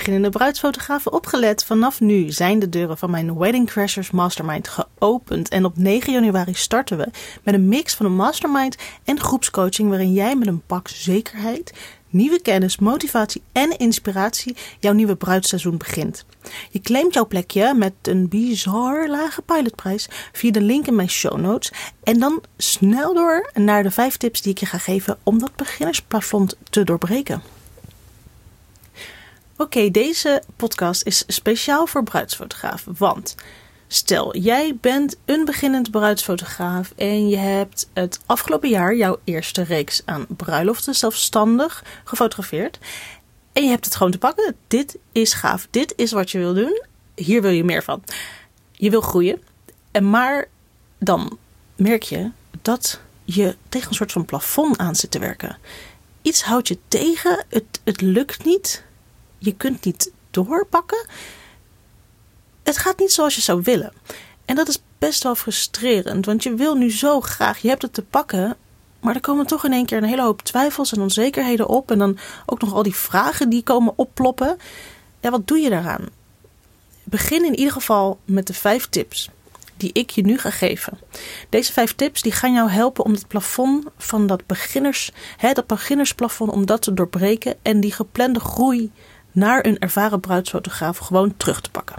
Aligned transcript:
beginnende 0.00 0.38
bruidsfotografen 0.38 1.12
opgelet. 1.12 1.64
Vanaf 1.64 2.00
nu 2.00 2.30
zijn 2.30 2.58
de 2.58 2.68
deuren 2.68 2.98
van 2.98 3.10
mijn 3.10 3.38
Wedding 3.38 3.66
Crashers 3.66 4.10
Mastermind 4.10 4.68
geopend. 4.68 5.48
En 5.48 5.64
op 5.64 5.76
9 5.76 6.12
januari 6.12 6.54
starten 6.54 6.96
we 6.98 7.08
met 7.42 7.54
een 7.54 7.68
mix 7.68 7.94
van 7.94 8.06
een 8.06 8.14
mastermind 8.14 8.76
en 9.04 9.20
groepscoaching 9.20 9.88
waarin 9.88 10.12
jij 10.12 10.36
met 10.36 10.46
een 10.46 10.62
pak 10.66 10.88
zekerheid, 10.88 11.72
nieuwe 12.10 12.40
kennis, 12.42 12.78
motivatie 12.78 13.42
en 13.52 13.78
inspiratie 13.78 14.56
jouw 14.78 14.92
nieuwe 14.92 15.16
bruidsseizoen 15.16 15.76
begint. 15.76 16.24
Je 16.70 16.80
claimt 16.80 17.14
jouw 17.14 17.26
plekje 17.26 17.74
met 17.74 17.92
een 18.02 18.28
bizar 18.28 19.08
lage 19.08 19.42
pilotprijs 19.42 20.08
via 20.32 20.50
de 20.50 20.62
link 20.62 20.86
in 20.86 20.94
mijn 20.94 21.10
show 21.10 21.38
notes. 21.38 21.72
En 22.02 22.18
dan 22.18 22.42
snel 22.56 23.14
door 23.14 23.50
naar 23.54 23.82
de 23.82 23.90
5 23.90 24.16
tips 24.16 24.42
die 24.42 24.52
ik 24.52 24.58
je 24.58 24.66
ga 24.66 24.78
geven 24.78 25.18
om 25.22 25.38
dat 25.38 25.56
beginnersplafond 25.56 26.56
te 26.70 26.84
doorbreken. 26.84 27.59
Oké, 29.60 29.90
deze 29.90 30.42
podcast 30.56 31.02
is 31.06 31.24
speciaal 31.26 31.86
voor 31.86 32.02
bruidsfotografen. 32.02 32.94
Want 32.98 33.34
stel, 33.86 34.36
jij 34.36 34.76
bent 34.80 35.16
een 35.24 35.44
beginnend 35.44 35.90
bruidsfotograaf 35.90 36.92
en 36.96 37.28
je 37.28 37.36
hebt 37.36 37.88
het 37.92 38.20
afgelopen 38.26 38.68
jaar 38.68 38.96
jouw 38.96 39.18
eerste 39.24 39.62
reeks 39.62 40.02
aan 40.04 40.26
bruiloften 40.28 40.94
zelfstandig 40.94 41.84
gefotografeerd. 42.04 42.78
En 43.52 43.62
je 43.62 43.68
hebt 43.68 43.84
het 43.84 43.96
gewoon 43.96 44.12
te 44.12 44.18
pakken. 44.18 44.56
Dit 44.66 44.98
is 45.12 45.32
gaaf. 45.32 45.68
Dit 45.70 45.92
is 45.96 46.12
wat 46.12 46.30
je 46.30 46.38
wil 46.38 46.54
doen. 46.54 46.82
Hier 47.14 47.42
wil 47.42 47.50
je 47.50 47.64
meer 47.64 47.82
van. 47.82 48.02
Je 48.72 48.90
wil 48.90 49.00
groeien. 49.00 49.42
En 49.90 50.10
maar 50.10 50.48
dan 50.98 51.38
merk 51.76 52.02
je 52.02 52.30
dat 52.62 53.00
je 53.24 53.56
tegen 53.68 53.88
een 53.88 53.94
soort 53.94 54.12
van 54.12 54.24
plafond 54.24 54.78
aan 54.78 54.96
zit 54.96 55.10
te 55.10 55.18
werken. 55.18 55.58
Iets 56.22 56.42
houdt 56.42 56.68
je 56.68 56.78
tegen. 56.88 57.44
Het, 57.48 57.80
het 57.84 58.00
lukt 58.00 58.44
niet 58.44 58.88
je 59.40 59.54
kunt 59.54 59.84
niet 59.84 60.12
doorpakken. 60.30 61.06
Het 62.62 62.78
gaat 62.78 62.98
niet 62.98 63.12
zoals 63.12 63.34
je 63.34 63.40
zou 63.40 63.60
willen. 63.64 63.92
En 64.44 64.54
dat 64.54 64.68
is 64.68 64.82
best 64.98 65.22
wel 65.22 65.34
frustrerend, 65.34 66.26
want 66.26 66.42
je 66.42 66.54
wil 66.54 66.74
nu 66.74 66.92
zo 66.92 67.20
graag, 67.20 67.58
je 67.58 67.68
hebt 67.68 67.82
het 67.82 67.94
te 67.94 68.02
pakken, 68.02 68.56
maar 69.00 69.14
er 69.14 69.20
komen 69.20 69.46
toch 69.46 69.64
in 69.64 69.72
één 69.72 69.86
keer 69.86 69.98
een 69.98 70.04
hele 70.04 70.22
hoop 70.22 70.42
twijfels 70.42 70.92
en 70.92 71.00
onzekerheden 71.00 71.68
op. 71.68 71.90
En 71.90 71.98
dan 71.98 72.18
ook 72.46 72.60
nog 72.60 72.74
al 72.74 72.82
die 72.82 72.94
vragen 72.94 73.48
die 73.48 73.62
komen 73.62 73.92
opploppen. 73.96 74.58
Ja, 75.20 75.30
wat 75.30 75.46
doe 75.46 75.58
je 75.58 75.70
daaraan? 75.70 76.08
Begin 77.04 77.44
in 77.44 77.58
ieder 77.58 77.72
geval 77.72 78.18
met 78.24 78.46
de 78.46 78.54
vijf 78.54 78.88
tips 78.88 79.30
die 79.76 79.90
ik 79.92 80.10
je 80.10 80.22
nu 80.22 80.38
ga 80.38 80.50
geven. 80.50 80.98
Deze 81.48 81.72
vijf 81.72 81.94
tips 81.94 82.22
die 82.22 82.32
gaan 82.32 82.52
jou 82.52 82.70
helpen 82.70 83.04
om 83.04 83.12
het 83.12 83.28
plafond 83.28 83.86
van 83.98 84.26
dat 84.26 84.46
beginners, 84.46 85.12
hè, 85.36 85.52
dat 85.52 85.66
beginnersplafond, 85.66 86.52
om 86.52 86.66
dat 86.66 86.82
te 86.82 86.94
doorbreken 86.94 87.54
en 87.62 87.80
die 87.80 87.92
geplande 87.92 88.40
groei 88.40 88.90
naar 89.32 89.64
een 89.66 89.78
ervaren 89.78 90.20
bruidsfotograaf 90.20 90.98
gewoon 90.98 91.36
terug 91.36 91.60
te 91.60 91.70
pakken. 91.70 91.96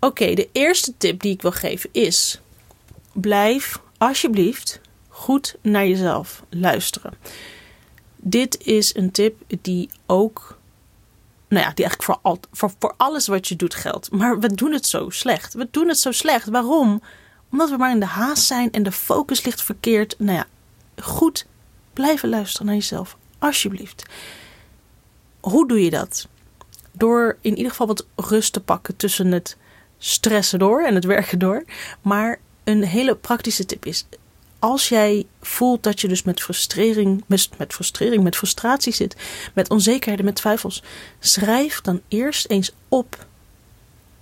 Oké, 0.00 0.34
de 0.34 0.48
eerste 0.52 0.94
tip 0.96 1.20
die 1.20 1.32
ik 1.32 1.42
wil 1.42 1.52
geven 1.52 1.90
is: 1.92 2.40
blijf 3.12 3.80
alsjeblieft 3.98 4.80
goed 5.08 5.56
naar 5.62 5.86
jezelf 5.86 6.42
luisteren. 6.50 7.14
Dit 8.16 8.64
is 8.64 8.94
een 8.94 9.10
tip 9.10 9.42
die 9.60 9.90
ook, 10.06 10.58
nou 11.48 11.64
ja, 11.64 11.72
die 11.74 11.84
eigenlijk 11.84 12.02
voor, 12.02 12.18
al, 12.22 12.40
voor, 12.52 12.72
voor 12.78 12.94
alles 12.96 13.26
wat 13.26 13.48
je 13.48 13.56
doet 13.56 13.74
geldt. 13.74 14.10
Maar 14.10 14.40
we 14.40 14.54
doen 14.54 14.72
het 14.72 14.86
zo 14.86 15.10
slecht. 15.10 15.54
We 15.54 15.68
doen 15.70 15.88
het 15.88 15.98
zo 15.98 16.10
slecht. 16.10 16.48
Waarom? 16.48 17.02
Omdat 17.50 17.70
we 17.70 17.76
maar 17.76 17.90
in 17.90 18.00
de 18.00 18.06
haast 18.06 18.44
zijn 18.44 18.72
en 18.72 18.82
de 18.82 18.92
focus 18.92 19.44
ligt 19.44 19.62
verkeerd. 19.62 20.14
Nou 20.18 20.36
ja, 20.36 20.46
goed 21.02 21.46
blijven 21.92 22.28
luisteren 22.28 22.66
naar 22.66 22.74
jezelf. 22.74 23.16
Alsjeblieft. 23.46 24.02
Hoe 25.40 25.68
doe 25.68 25.84
je 25.84 25.90
dat? 25.90 26.28
Door 26.92 27.38
in 27.40 27.56
ieder 27.56 27.70
geval 27.70 27.86
wat 27.86 28.06
rust 28.14 28.52
te 28.52 28.60
pakken 28.60 28.96
tussen 28.96 29.32
het 29.32 29.56
stressen 29.98 30.58
door 30.58 30.82
en 30.84 30.94
het 30.94 31.04
werken 31.04 31.38
door. 31.38 31.64
Maar 32.02 32.38
een 32.64 32.82
hele 32.84 33.14
praktische 33.14 33.66
tip 33.66 33.84
is: 33.84 34.06
als 34.58 34.88
jij 34.88 35.26
voelt 35.40 35.82
dat 35.82 36.00
je 36.00 36.08
dus 36.08 36.22
met 36.22 36.42
frustrering, 36.42 37.24
met, 37.26 37.48
frustrering, 37.68 38.22
met 38.22 38.36
frustratie 38.36 38.92
zit, 38.92 39.16
met 39.54 39.70
onzekerheden, 39.70 40.24
met 40.24 40.34
twijfels, 40.34 40.82
schrijf 41.20 41.80
dan 41.80 42.00
eerst 42.08 42.46
eens 42.46 42.72
op 42.88 43.26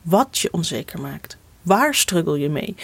wat 0.03 0.39
je 0.39 0.53
onzeker 0.53 1.01
maakt. 1.01 1.37
Waar 1.63 1.95
struggle 1.95 2.39
je 2.39 2.49
mee? 2.49 2.75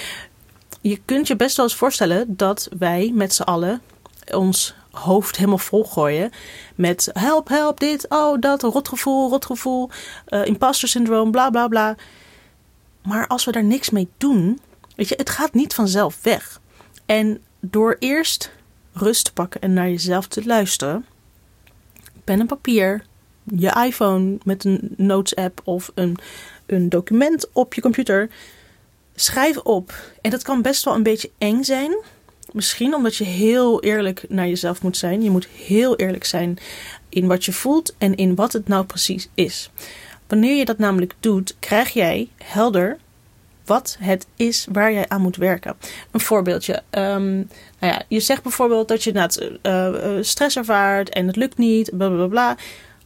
Je 0.80 1.00
kunt 1.04 1.26
je 1.26 1.36
best 1.36 1.56
wel 1.56 1.66
eens 1.66 1.74
voorstellen 1.74 2.36
dat 2.36 2.68
wij 2.78 3.10
met 3.14 3.34
z'n 3.34 3.42
allen 3.42 3.82
ons 4.30 4.74
hoofd 4.90 5.36
helemaal 5.36 5.58
volgooien 5.58 6.30
met 6.74 7.10
help, 7.12 7.48
help, 7.48 7.80
dit, 7.80 8.06
oh, 8.08 8.40
dat, 8.40 8.62
rotgevoel, 8.62 9.30
rotgevoel, 9.30 9.90
uh, 10.28 10.46
imposter 10.46 10.88
syndroom, 10.88 11.30
bla 11.30 11.50
bla 11.50 11.68
bla. 11.68 11.96
Maar 13.02 13.26
als 13.26 13.44
we 13.44 13.52
daar 13.52 13.64
niks 13.64 13.90
mee 13.90 14.08
doen, 14.16 14.60
weet 14.96 15.08
je, 15.08 15.14
het 15.16 15.30
gaat 15.30 15.54
niet 15.54 15.74
vanzelf 15.74 16.22
weg. 16.22 16.60
En 17.06 17.42
door 17.60 17.96
eerst 17.98 18.52
rust 18.92 19.24
te 19.24 19.32
pakken 19.32 19.60
en 19.60 19.72
naar 19.72 19.88
jezelf 19.88 20.26
te 20.26 20.44
luisteren, 20.44 21.06
pen 22.24 22.40
en 22.40 22.46
papier, 22.46 23.04
je 23.44 23.84
iPhone 23.86 24.38
met 24.44 24.64
een 24.64 24.94
notes 24.96 25.36
app 25.36 25.60
of 25.64 25.90
een, 25.94 26.16
een 26.66 26.88
document 26.88 27.48
op 27.52 27.74
je 27.74 27.80
computer, 27.80 28.30
schrijf 29.14 29.56
op. 29.56 29.94
En 30.20 30.30
dat 30.30 30.42
kan 30.42 30.62
best 30.62 30.84
wel 30.84 30.94
een 30.94 31.02
beetje 31.02 31.30
eng 31.38 31.62
zijn. 31.62 31.96
Misschien 32.52 32.94
omdat 32.94 33.16
je 33.16 33.24
heel 33.24 33.82
eerlijk 33.82 34.24
naar 34.28 34.48
jezelf 34.48 34.82
moet 34.82 34.96
zijn. 34.96 35.22
Je 35.22 35.30
moet 35.30 35.48
heel 35.48 35.96
eerlijk 35.96 36.24
zijn 36.24 36.58
in 37.08 37.26
wat 37.26 37.44
je 37.44 37.52
voelt 37.52 37.94
en 37.98 38.14
in 38.14 38.34
wat 38.34 38.52
het 38.52 38.68
nou 38.68 38.84
precies 38.84 39.28
is. 39.34 39.70
Wanneer 40.26 40.56
je 40.56 40.64
dat 40.64 40.78
namelijk 40.78 41.14
doet, 41.20 41.56
krijg 41.58 41.88
jij 41.88 42.28
helder 42.44 42.98
wat 43.64 43.96
het 44.00 44.26
is 44.36 44.66
waar 44.72 44.92
jij 44.92 45.08
aan 45.08 45.20
moet 45.20 45.36
werken. 45.36 45.76
Een 46.10 46.20
voorbeeldje. 46.20 46.82
Um, 46.90 47.34
nou 47.78 47.92
ja, 47.92 48.02
je 48.08 48.20
zegt 48.20 48.42
bijvoorbeeld 48.42 48.88
dat 48.88 49.02
je 49.02 49.28
uh, 49.62 50.18
stress 50.20 50.56
ervaart 50.56 51.08
en 51.08 51.26
het 51.26 51.36
lukt 51.36 51.58
niet, 51.58 51.90
bla 51.96 52.08
bla 52.08 52.26
bla. 52.26 52.56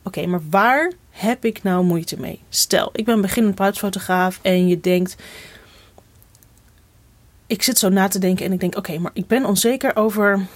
Oké, 0.02 0.26
maar 0.26 0.40
waar 0.50 0.92
heb 1.10 1.44
ik 1.44 1.62
nou 1.62 1.84
moeite 1.84 2.20
mee? 2.20 2.40
Stel, 2.48 2.90
ik 2.92 3.04
ben 3.04 3.20
beginnend 3.20 3.54
bruidsfotograaf 3.54 4.38
en 4.42 4.68
je 4.68 4.80
denkt 4.80 5.16
ik 7.54 7.62
zit 7.62 7.78
zo 7.78 7.88
na 7.88 8.08
te 8.08 8.18
denken 8.18 8.44
en 8.44 8.52
ik 8.52 8.60
denk: 8.60 8.76
oké, 8.76 8.98
maar 8.98 9.10
ik 9.14 9.26
ben 9.26 9.44
onzeker 9.44 9.96
over 9.96 10.46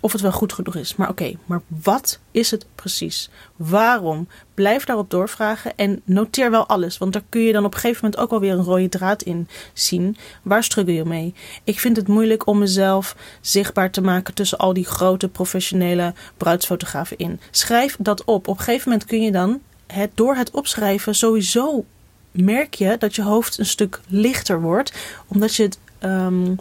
of 0.00 0.12
het 0.12 0.20
wel 0.20 0.32
goed 0.32 0.52
genoeg 0.52 0.76
is. 0.76 0.96
Maar 0.96 1.08
oké, 1.08 1.34
maar 1.46 1.60
wat 1.66 2.18
is 2.30 2.50
het 2.50 2.66
precies? 2.74 3.30
Waarom? 3.56 4.28
Blijf 4.54 4.84
daarop 4.84 5.10
doorvragen 5.10 5.76
en 5.76 6.00
noteer 6.04 6.50
wel 6.50 6.66
alles. 6.66 6.98
Want 6.98 7.12
daar 7.12 7.22
kun 7.28 7.40
je 7.40 7.52
dan 7.52 7.64
op 7.64 7.74
een 7.74 7.80
gegeven 7.80 8.04
moment 8.04 8.22
ook 8.22 8.30
wel 8.30 8.40
weer 8.40 8.52
een 8.52 8.64
rode 8.64 8.88
draad 8.88 9.22
in 9.22 9.48
zien. 9.72 10.16
Waar 10.42 10.64
struggle 10.64 10.94
je 10.94 11.04
mee? 11.04 11.34
Ik 11.64 11.80
vind 11.80 11.96
het 11.96 12.08
moeilijk 12.08 12.46
om 12.46 12.58
mezelf 12.58 13.16
zichtbaar 13.40 13.90
te 13.90 14.00
maken 14.00 14.34
tussen 14.34 14.58
al 14.58 14.72
die 14.72 14.86
grote 14.86 15.28
professionele 15.28 16.14
bruidsfotografen 16.36 17.16
in. 17.18 17.40
Schrijf 17.50 17.96
dat 17.98 18.24
op. 18.24 18.48
Op 18.48 18.58
een 18.58 18.64
gegeven 18.64 18.90
moment 18.90 19.08
kun 19.08 19.22
je 19.22 19.32
dan 19.32 19.60
het, 19.86 20.10
door 20.14 20.34
het 20.34 20.50
opschrijven 20.50 21.14
sowieso 21.14 21.84
merk 22.30 22.74
je 22.74 22.96
dat 22.98 23.14
je 23.14 23.22
hoofd 23.22 23.58
een 23.58 23.66
stuk 23.66 24.00
lichter 24.06 24.60
wordt. 24.60 24.92
Omdat 25.26 25.54
je 25.54 25.62
het 25.62 25.78
um, 26.04 26.56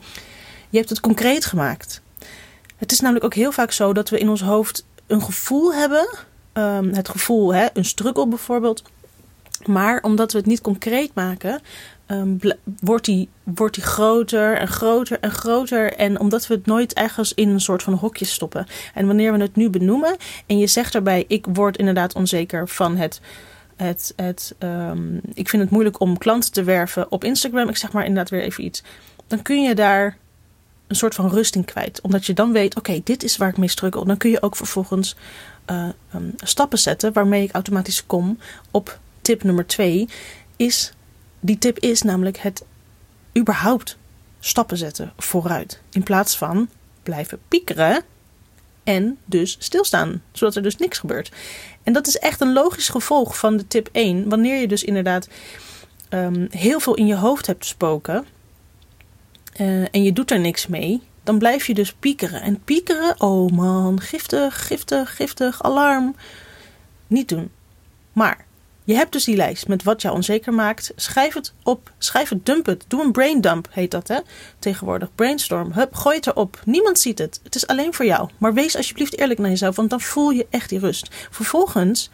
je 0.69 0.78
hebt 0.78 0.90
het 0.90 1.00
concreet 1.00 1.46
gemaakt. 1.46 2.02
Het 2.78 2.91
is 2.91 3.00
namelijk 3.00 3.25
ook 3.25 3.34
heel 3.34 3.52
vaak 3.52 3.72
zo 3.72 3.94
dat 3.94 4.09
we 4.09 4.19
in 4.19 4.29
ons 4.29 4.41
hoofd 4.41 4.85
een 5.07 5.22
gevoel 5.22 5.74
hebben. 5.74 6.09
Um, 6.53 6.94
het 6.94 7.09
gevoel, 7.09 7.53
hè, 7.53 7.68
een 7.74 7.85
struggle 7.85 8.28
bijvoorbeeld. 8.28 8.84
Maar 9.66 10.02
omdat 10.02 10.31
we 10.31 10.38
het 10.38 10.47
niet 10.47 10.62
concreet 10.62 11.13
maken, 11.13 11.62
um, 12.07 12.40
wordt, 12.79 13.06
die, 13.06 13.29
wordt 13.44 13.75
die 13.75 13.84
groter 13.84 14.57
en 14.57 14.68
groter 14.68 15.19
en 15.19 15.31
groter. 15.31 15.94
En 15.94 16.19
omdat 16.19 16.47
we 16.47 16.53
het 16.53 16.66
nooit 16.66 16.94
ergens 16.94 17.34
in 17.34 17.50
een 17.50 17.62
soort 17.62 17.84
van 17.84 17.94
hokje 17.94 18.25
stoppen. 18.25 18.66
En 18.94 19.08
wanneer 19.08 19.34
we 19.34 19.41
het 19.41 19.56
nu 19.56 19.69
benoemen 19.69 20.16
en 20.46 20.58
je 20.58 20.68
zegt 20.68 20.94
daarbij: 20.94 21.25
Ik 21.28 21.46
word 21.53 21.78
inderdaad 21.78 22.16
onzeker 22.16 22.67
van 22.67 22.97
het. 22.97 23.22
het, 23.76 24.14
het 24.16 24.55
ik 25.34 25.49
vind 25.49 25.61
het 25.61 25.72
moeilijk 25.72 25.99
om 25.99 26.17
klanten 26.17 26.52
te 26.52 26.64
werven 26.64 27.11
op 27.11 27.23
Instagram. 27.23 27.70
Ik 27.70 27.78
zeg 27.78 27.91
maar 27.91 28.05
inderdaad 28.05 28.29
weer 28.29 28.41
even 28.41 28.66
iets 28.66 28.84
dan 29.31 29.41
kun 29.41 29.61
je 29.61 29.75
daar 29.75 30.17
een 30.87 30.95
soort 30.95 31.16
van 31.16 31.29
rust 31.29 31.55
in 31.55 31.66
kwijt. 31.66 32.01
Omdat 32.01 32.25
je 32.25 32.33
dan 32.33 32.51
weet, 32.51 32.75
oké, 32.75 33.01
dit 33.03 33.23
is 33.23 33.37
waar 33.37 33.49
ik 33.49 33.57
mee 33.57 33.69
struggle. 33.69 34.05
Dan 34.05 34.17
kun 34.17 34.29
je 34.29 34.41
ook 34.41 34.55
vervolgens 34.55 35.16
uh, 35.72 35.89
um, 36.16 36.33
stappen 36.37 36.79
zetten 36.79 37.13
waarmee 37.13 37.43
ik 37.43 37.51
automatisch 37.51 38.05
kom 38.05 38.37
op 38.72 38.99
tip 39.22 39.43
nummer 39.43 39.67
twee. 39.67 40.07
Is, 40.55 40.93
die 41.39 41.57
tip 41.57 41.79
is 41.79 42.01
namelijk 42.01 42.37
het 42.37 42.63
überhaupt 43.37 43.97
stappen 44.39 44.78
zetten 44.78 45.13
vooruit. 45.17 45.81
In 45.91 46.03
plaats 46.03 46.37
van 46.37 46.69
blijven 47.03 47.39
piekeren 47.47 48.03
en 48.84 49.17
dus 49.25 49.55
stilstaan. 49.59 50.23
Zodat 50.31 50.55
er 50.55 50.63
dus 50.63 50.77
niks 50.77 50.99
gebeurt. 50.99 51.31
En 51.84 51.93
dat 51.93 52.07
is 52.07 52.17
echt 52.17 52.41
een 52.41 52.53
logisch 52.53 52.89
gevolg 52.89 53.37
van 53.37 53.57
de 53.57 53.67
tip 53.67 53.89
1. 53.91 54.29
Wanneer 54.29 54.61
je 54.61 54.67
dus 54.67 54.84
inderdaad 54.84 55.27
um, 56.09 56.47
heel 56.49 56.79
veel 56.79 56.95
in 56.95 57.07
je 57.07 57.16
hoofd 57.16 57.47
hebt 57.47 57.66
spoken 57.66 58.25
uh, 59.59 59.85
en 59.91 60.03
je 60.03 60.13
doet 60.13 60.31
er 60.31 60.39
niks 60.39 60.67
mee, 60.67 61.01
dan 61.23 61.37
blijf 61.37 61.67
je 61.67 61.73
dus 61.73 61.93
piekeren. 61.93 62.41
En 62.41 62.63
piekeren, 62.63 63.21
oh 63.21 63.51
man, 63.51 64.01
giftig, 64.01 64.67
giftig, 64.67 65.15
giftig, 65.15 65.63
alarm. 65.63 66.15
niet 67.07 67.29
doen. 67.29 67.51
Maar 68.13 68.45
je 68.83 68.93
hebt 68.93 69.11
dus 69.11 69.23
die 69.23 69.35
lijst 69.35 69.67
met 69.67 69.83
wat 69.83 70.01
jou 70.01 70.15
onzeker 70.15 70.53
maakt. 70.53 70.91
Schrijf 70.95 71.33
het 71.33 71.53
op, 71.63 71.91
schrijf 71.97 72.29
het, 72.29 72.45
dump 72.45 72.65
het. 72.65 72.85
Doe 72.87 73.03
een 73.03 73.11
brain 73.11 73.41
dump, 73.41 73.67
heet 73.71 73.91
dat 73.91 74.07
hè? 74.07 74.19
Tegenwoordig. 74.59 75.15
Brainstorm. 75.15 75.71
Hup, 75.71 75.93
gooi 75.93 76.15
het 76.15 76.27
erop. 76.27 76.61
Niemand 76.65 76.99
ziet 76.99 77.17
het. 77.17 77.39
Het 77.43 77.55
is 77.55 77.67
alleen 77.67 77.93
voor 77.93 78.05
jou. 78.05 78.29
Maar 78.37 78.53
wees 78.53 78.75
alsjeblieft 78.75 79.17
eerlijk 79.19 79.39
naar 79.39 79.49
jezelf, 79.49 79.75
want 79.75 79.89
dan 79.89 80.01
voel 80.01 80.29
je 80.29 80.47
echt 80.49 80.69
die 80.69 80.79
rust. 80.79 81.07
Vervolgens, 81.29 82.09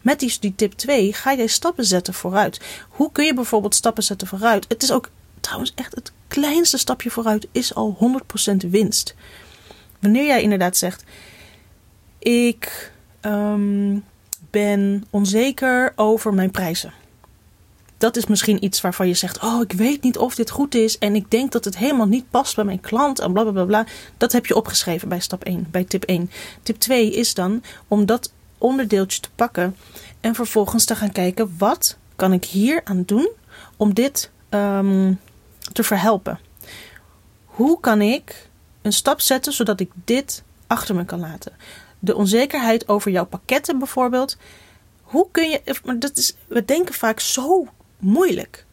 met 0.00 0.18
die, 0.18 0.54
tip 0.54 0.72
2, 0.72 1.12
ga 1.12 1.30
je 1.30 1.48
stappen 1.48 1.84
zetten 1.84 2.14
vooruit. 2.14 2.60
Hoe 2.88 3.12
kun 3.12 3.24
je 3.24 3.34
bijvoorbeeld 3.34 3.74
stappen 3.74 4.02
zetten 4.02 4.26
vooruit? 4.26 4.64
Het 4.68 4.82
is 4.82 4.92
ook 4.92 5.10
trouwens 5.40 5.72
echt 5.74 5.94
het 5.94 6.12
kleinste 6.40 6.78
stapje 6.78 7.10
vooruit 7.10 7.46
is 7.52 7.74
al 7.74 7.96
100% 8.54 8.56
winst. 8.70 9.14
Wanneer 10.00 10.26
jij 10.26 10.42
inderdaad 10.42 10.76
zegt: 10.76 11.04
Ik 12.18 12.92
um, 13.22 14.04
ben 14.50 15.04
onzeker 15.10 15.92
over 15.96 16.34
mijn 16.34 16.50
prijzen. 16.50 16.92
Dat 17.98 18.16
is 18.16 18.26
misschien 18.26 18.64
iets 18.64 18.80
waarvan 18.80 19.08
je 19.08 19.14
zegt: 19.14 19.42
Oh, 19.42 19.60
ik 19.60 19.72
weet 19.72 20.02
niet 20.02 20.18
of 20.18 20.34
dit 20.34 20.50
goed 20.50 20.74
is. 20.74 20.98
En 20.98 21.14
ik 21.14 21.30
denk 21.30 21.52
dat 21.52 21.64
het 21.64 21.78
helemaal 21.78 22.06
niet 22.06 22.30
past 22.30 22.54
bij 22.54 22.64
mijn 22.64 22.80
klant. 22.80 23.18
En 23.18 23.32
bla 23.32 23.44
bla 23.44 23.64
bla. 23.64 23.86
Dat 24.16 24.32
heb 24.32 24.46
je 24.46 24.56
opgeschreven 24.56 25.08
bij 25.08 25.20
stap 25.20 25.44
1, 25.44 25.66
bij 25.70 25.84
tip 25.84 26.04
1. 26.04 26.30
Tip 26.62 26.78
2 26.78 27.10
is 27.10 27.34
dan 27.34 27.62
om 27.88 28.06
dat 28.06 28.32
onderdeeltje 28.58 29.20
te 29.20 29.30
pakken. 29.34 29.76
En 30.20 30.34
vervolgens 30.34 30.84
te 30.84 30.94
gaan 30.94 31.12
kijken: 31.12 31.54
wat 31.58 31.96
kan 32.16 32.32
ik 32.32 32.44
hier 32.44 32.80
aan 32.84 33.02
doen 33.06 33.28
om 33.76 33.94
dit 33.94 34.30
um, 34.50 35.18
te 35.72 35.82
verhelpen? 35.82 36.38
Hoe 37.44 37.80
kan 37.80 38.00
ik 38.00 38.48
een 38.82 38.92
stap 38.92 39.20
zetten 39.20 39.52
zodat 39.52 39.80
ik 39.80 39.90
dit 40.04 40.42
achter 40.66 40.94
me 40.94 41.04
kan 41.04 41.20
laten? 41.20 41.52
de 42.04 42.14
onzekerheid 42.14 42.88
over 42.88 43.10
jouw 43.10 43.24
pakketten 43.24 43.78
bijvoorbeeld. 43.78 44.36
Hoe 45.02 45.26
kun 45.30 45.50
je. 45.50 45.80
Maar 45.84 45.98
dat 45.98 46.16
is, 46.16 46.34
we 46.46 46.64
denken 46.64 46.94
vaak 46.94 47.20
zo 47.20 47.66
moeilijk. 47.98 48.66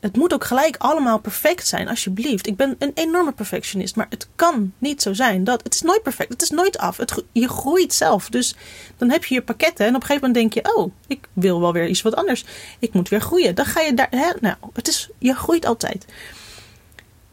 Het 0.00 0.16
moet 0.16 0.32
ook 0.32 0.44
gelijk 0.44 0.76
allemaal 0.76 1.18
perfect 1.18 1.66
zijn, 1.66 1.88
alsjeblieft. 1.88 2.46
Ik 2.46 2.56
ben 2.56 2.76
een 2.78 2.90
enorme 2.94 3.32
perfectionist, 3.32 3.96
maar 3.96 4.06
het 4.10 4.28
kan 4.34 4.72
niet 4.78 5.02
zo 5.02 5.12
zijn. 5.12 5.44
Dat, 5.44 5.62
het 5.62 5.74
is 5.74 5.82
nooit 5.82 6.02
perfect, 6.02 6.32
het 6.32 6.42
is 6.42 6.50
nooit 6.50 6.78
af. 6.78 6.96
Het, 6.96 7.24
je 7.32 7.48
groeit 7.48 7.94
zelf. 7.94 8.28
Dus 8.28 8.54
dan 8.96 9.10
heb 9.10 9.24
je 9.24 9.34
je 9.34 9.42
pakketten 9.42 9.86
en 9.86 9.94
op 9.94 10.00
een 10.00 10.06
gegeven 10.06 10.28
moment 10.28 10.52
denk 10.52 10.66
je: 10.66 10.74
Oh, 10.76 10.92
ik 11.06 11.28
wil 11.32 11.60
wel 11.60 11.72
weer 11.72 11.86
iets 11.88 12.02
wat 12.02 12.14
anders. 12.14 12.44
Ik 12.78 12.92
moet 12.92 13.08
weer 13.08 13.20
groeien. 13.20 13.54
Dan 13.54 13.64
ga 13.64 13.80
je 13.80 13.94
daar. 13.94 14.10
Hè, 14.10 14.32
nou, 14.40 14.56
het 14.72 14.88
is, 14.88 15.10
je 15.18 15.34
groeit 15.34 15.66
altijd. 15.66 16.04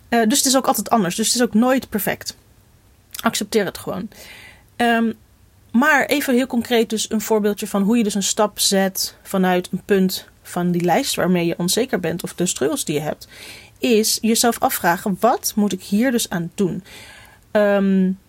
Uh, 0.10 0.28
dus 0.28 0.38
het 0.38 0.48
is 0.48 0.58
ook 0.58 0.68
altijd 0.68 0.90
anders. 0.90 1.16
Dus 1.16 1.28
het 1.28 1.36
is 1.36 1.42
ook 1.42 1.54
nooit 1.54 1.90
perfect. 1.90 2.36
Accepteer 3.22 3.66
het 3.66 3.78
gewoon. 3.78 4.10
Um, 4.78 5.18
maar 5.72 6.06
even 6.06 6.34
heel 6.34 6.48
concreet 6.48 6.90
dus 6.90 7.12
een 7.12 7.22
voorbeeldje 7.22 7.68
van 7.68 7.82
hoe 7.82 7.98
je 7.98 8.04
dus 8.04 8.16
een 8.16 8.24
stap 8.24 8.60
zet 8.60 9.16
vanuit 9.22 9.70
een 9.72 9.82
punt 9.86 10.28
van 10.44 10.72
die 10.72 10.82
lijst 10.82 11.16
waarmee 11.16 11.46
je 11.46 11.58
onzeker 11.58 12.00
bent 12.00 12.24
of 12.24 12.34
de 12.34 12.46
struggles 12.46 12.86
die 12.86 12.96
je 12.96 13.02
hebt, 13.02 13.28
is 13.80 14.18
jezelf 14.22 14.60
afvragen 14.60 15.18
wat 15.20 15.54
moet 15.56 15.74
ik 15.74 15.84
hier 15.84 16.12
dus 16.12 16.30
aan 16.30 16.52
doen. 16.56 16.84
Um, 17.52 18.20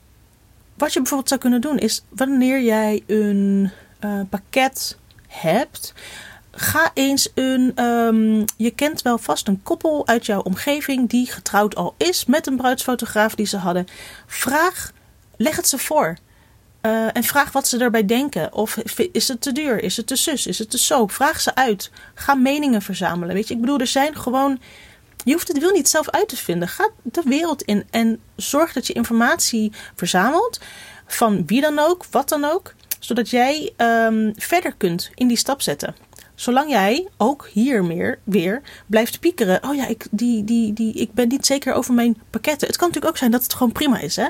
wat 0.75 0.93
je 0.93 0.99
bijvoorbeeld 0.99 1.29
zou 1.29 1.41
kunnen 1.41 1.61
doen 1.61 1.79
is 1.79 2.05
wanneer 2.09 2.63
jij 2.63 3.03
een 3.07 3.71
uh, 4.05 4.21
pakket 4.31 4.99
hebt, 5.27 5.95
ga 6.51 6.91
eens 6.95 7.29
een. 7.35 7.85
Um, 7.85 8.45
je 8.57 8.71
kent 8.71 9.03
wel 9.03 9.19
vast 9.19 9.49
een 9.49 9.63
koppel 9.63 10.07
uit 10.07 10.27
jouw 10.27 10.41
omgeving 10.41 11.09
die 11.09 11.27
getrouwd 11.27 11.75
al 11.75 11.95
is 11.97 12.25
met 12.25 12.47
een 12.47 12.57
bruidsfotograaf 12.57 13.35
die 13.35 13.47
ze 13.47 13.57
hadden. 13.57 13.87
Vraag, 14.27 14.93
leg 15.37 15.57
het 15.57 15.69
ze 15.69 15.79
voor. 15.79 16.17
Uh, 16.87 17.17
en 17.17 17.25
vraag 17.25 17.53
wat 17.53 17.69
ze 17.69 17.79
erbij 17.79 18.05
denken. 18.05 18.53
Of 18.53 18.77
is 19.13 19.29
het 19.29 19.41
te 19.41 19.53
duur? 19.53 19.83
Is 19.83 19.97
het 19.97 20.07
te 20.07 20.17
zus? 20.17 20.47
Is 20.47 20.59
het 20.59 20.71
te 20.71 20.79
zo? 20.79 21.07
Vraag 21.07 21.41
ze 21.41 21.55
uit. 21.55 21.91
Ga 22.15 22.35
meningen 22.35 22.83
verzamelen. 22.83 23.35
Weet 23.35 23.49
je, 23.49 23.55
ik 23.55 23.61
bedoel, 23.61 23.79
er 23.79 23.87
zijn 23.87 24.17
gewoon. 24.17 24.61
Je 25.25 25.33
hoeft 25.33 25.49
het 25.49 25.59
wil 25.59 25.71
niet 25.71 25.89
zelf 25.89 26.11
uit 26.11 26.29
te 26.29 26.37
vinden. 26.37 26.69
Ga 26.69 26.89
de 27.03 27.23
wereld 27.25 27.63
in 27.63 27.85
en 27.91 28.21
zorg 28.37 28.73
dat 28.73 28.87
je 28.87 28.93
informatie 28.93 29.73
verzamelt. 29.95 30.61
Van 31.07 31.47
wie 31.47 31.61
dan 31.61 31.79
ook, 31.79 32.05
wat 32.11 32.29
dan 32.29 32.45
ook. 32.45 32.75
Zodat 32.99 33.31
jij 33.31 33.73
um, 33.77 34.33
verder 34.37 34.75
kunt 34.77 35.11
in 35.15 35.29
die 35.29 35.37
stap 35.37 35.63
zetten. 35.63 35.95
Zolang 36.35 36.71
jij 36.71 37.09
ook 37.17 37.49
hier 37.53 37.85
meer 37.85 38.19
weer 38.25 38.63
blijft 38.87 39.21
piekeren. 39.21 39.65
Oh 39.65 39.75
ja, 39.75 39.87
ik, 39.87 40.07
die, 40.11 40.45
die, 40.45 40.73
die, 40.73 40.93
ik 40.93 41.13
ben 41.13 41.29
niet 41.29 41.47
zeker 41.47 41.73
over 41.73 41.95
mijn 41.95 42.23
pakketten. 42.31 42.67
Het 42.67 42.77
kan 42.77 42.87
natuurlijk 42.87 43.15
ook 43.15 43.19
zijn 43.19 43.31
dat 43.31 43.43
het 43.43 43.55
gewoon 43.55 43.73
prima 43.73 43.99
is. 43.99 44.17
Hè? 44.17 44.29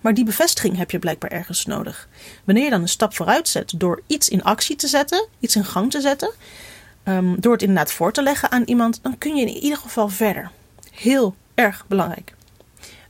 Maar 0.00 0.14
die 0.14 0.24
bevestiging 0.24 0.76
heb 0.76 0.90
je 0.90 0.98
blijkbaar 0.98 1.30
ergens 1.30 1.66
nodig. 1.66 2.08
Wanneer 2.44 2.64
je 2.64 2.70
dan 2.70 2.82
een 2.82 2.88
stap 2.88 3.14
vooruit 3.14 3.48
zet 3.48 3.72
door 3.76 4.02
iets 4.06 4.28
in 4.28 4.42
actie 4.42 4.76
te 4.76 4.86
zetten, 4.86 5.26
iets 5.38 5.56
in 5.56 5.64
gang 5.64 5.90
te 5.90 6.00
zetten, 6.00 6.32
um, 7.04 7.40
door 7.40 7.52
het 7.52 7.62
inderdaad 7.62 7.92
voor 7.92 8.12
te 8.12 8.22
leggen 8.22 8.50
aan 8.50 8.62
iemand, 8.64 8.98
dan 9.02 9.18
kun 9.18 9.36
je 9.36 9.46
in 9.46 9.62
ieder 9.62 9.78
geval 9.78 10.08
verder. 10.08 10.50
Heel 10.90 11.34
erg 11.54 11.84
belangrijk. 11.86 12.34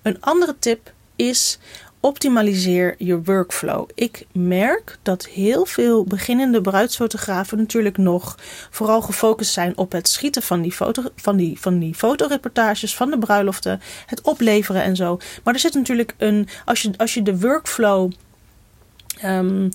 Een 0.03 0.21
andere 0.21 0.57
tip 0.59 0.93
is 1.17 1.59
optimaliseer 2.01 2.95
je 2.99 3.23
workflow. 3.23 3.89
Ik 3.95 4.27
merk 4.33 4.99
dat 5.03 5.27
heel 5.27 5.65
veel 5.65 6.05
beginnende 6.05 6.61
bruidsfotografen 6.61 7.59
natuurlijk 7.59 7.97
nog 7.97 8.39
vooral 8.71 9.03
gefocust 9.03 9.53
zijn 9.53 9.77
op 9.77 9.93
het 9.93 10.09
schieten 10.09 10.43
van 10.43 10.63
die, 10.63 10.73
foto, 10.73 11.03
van 11.17 11.37
die, 11.37 11.61
van 11.61 11.79
die 11.79 11.95
fotoreportages, 11.95 12.95
van 12.95 13.11
de 13.11 13.19
bruiloften, 13.19 13.81
het 14.07 14.21
opleveren 14.21 14.83
en 14.83 14.97
zo. 14.97 15.19
Maar 15.45 15.55
er 15.55 15.61
zit 15.61 15.75
natuurlijk 15.75 16.15
een, 16.19 16.49
als 16.65 16.83
je, 16.83 16.91
als 16.97 17.15
je 17.15 17.23
de 17.23 17.39
workflow, 17.39 18.13
um, 19.25 19.69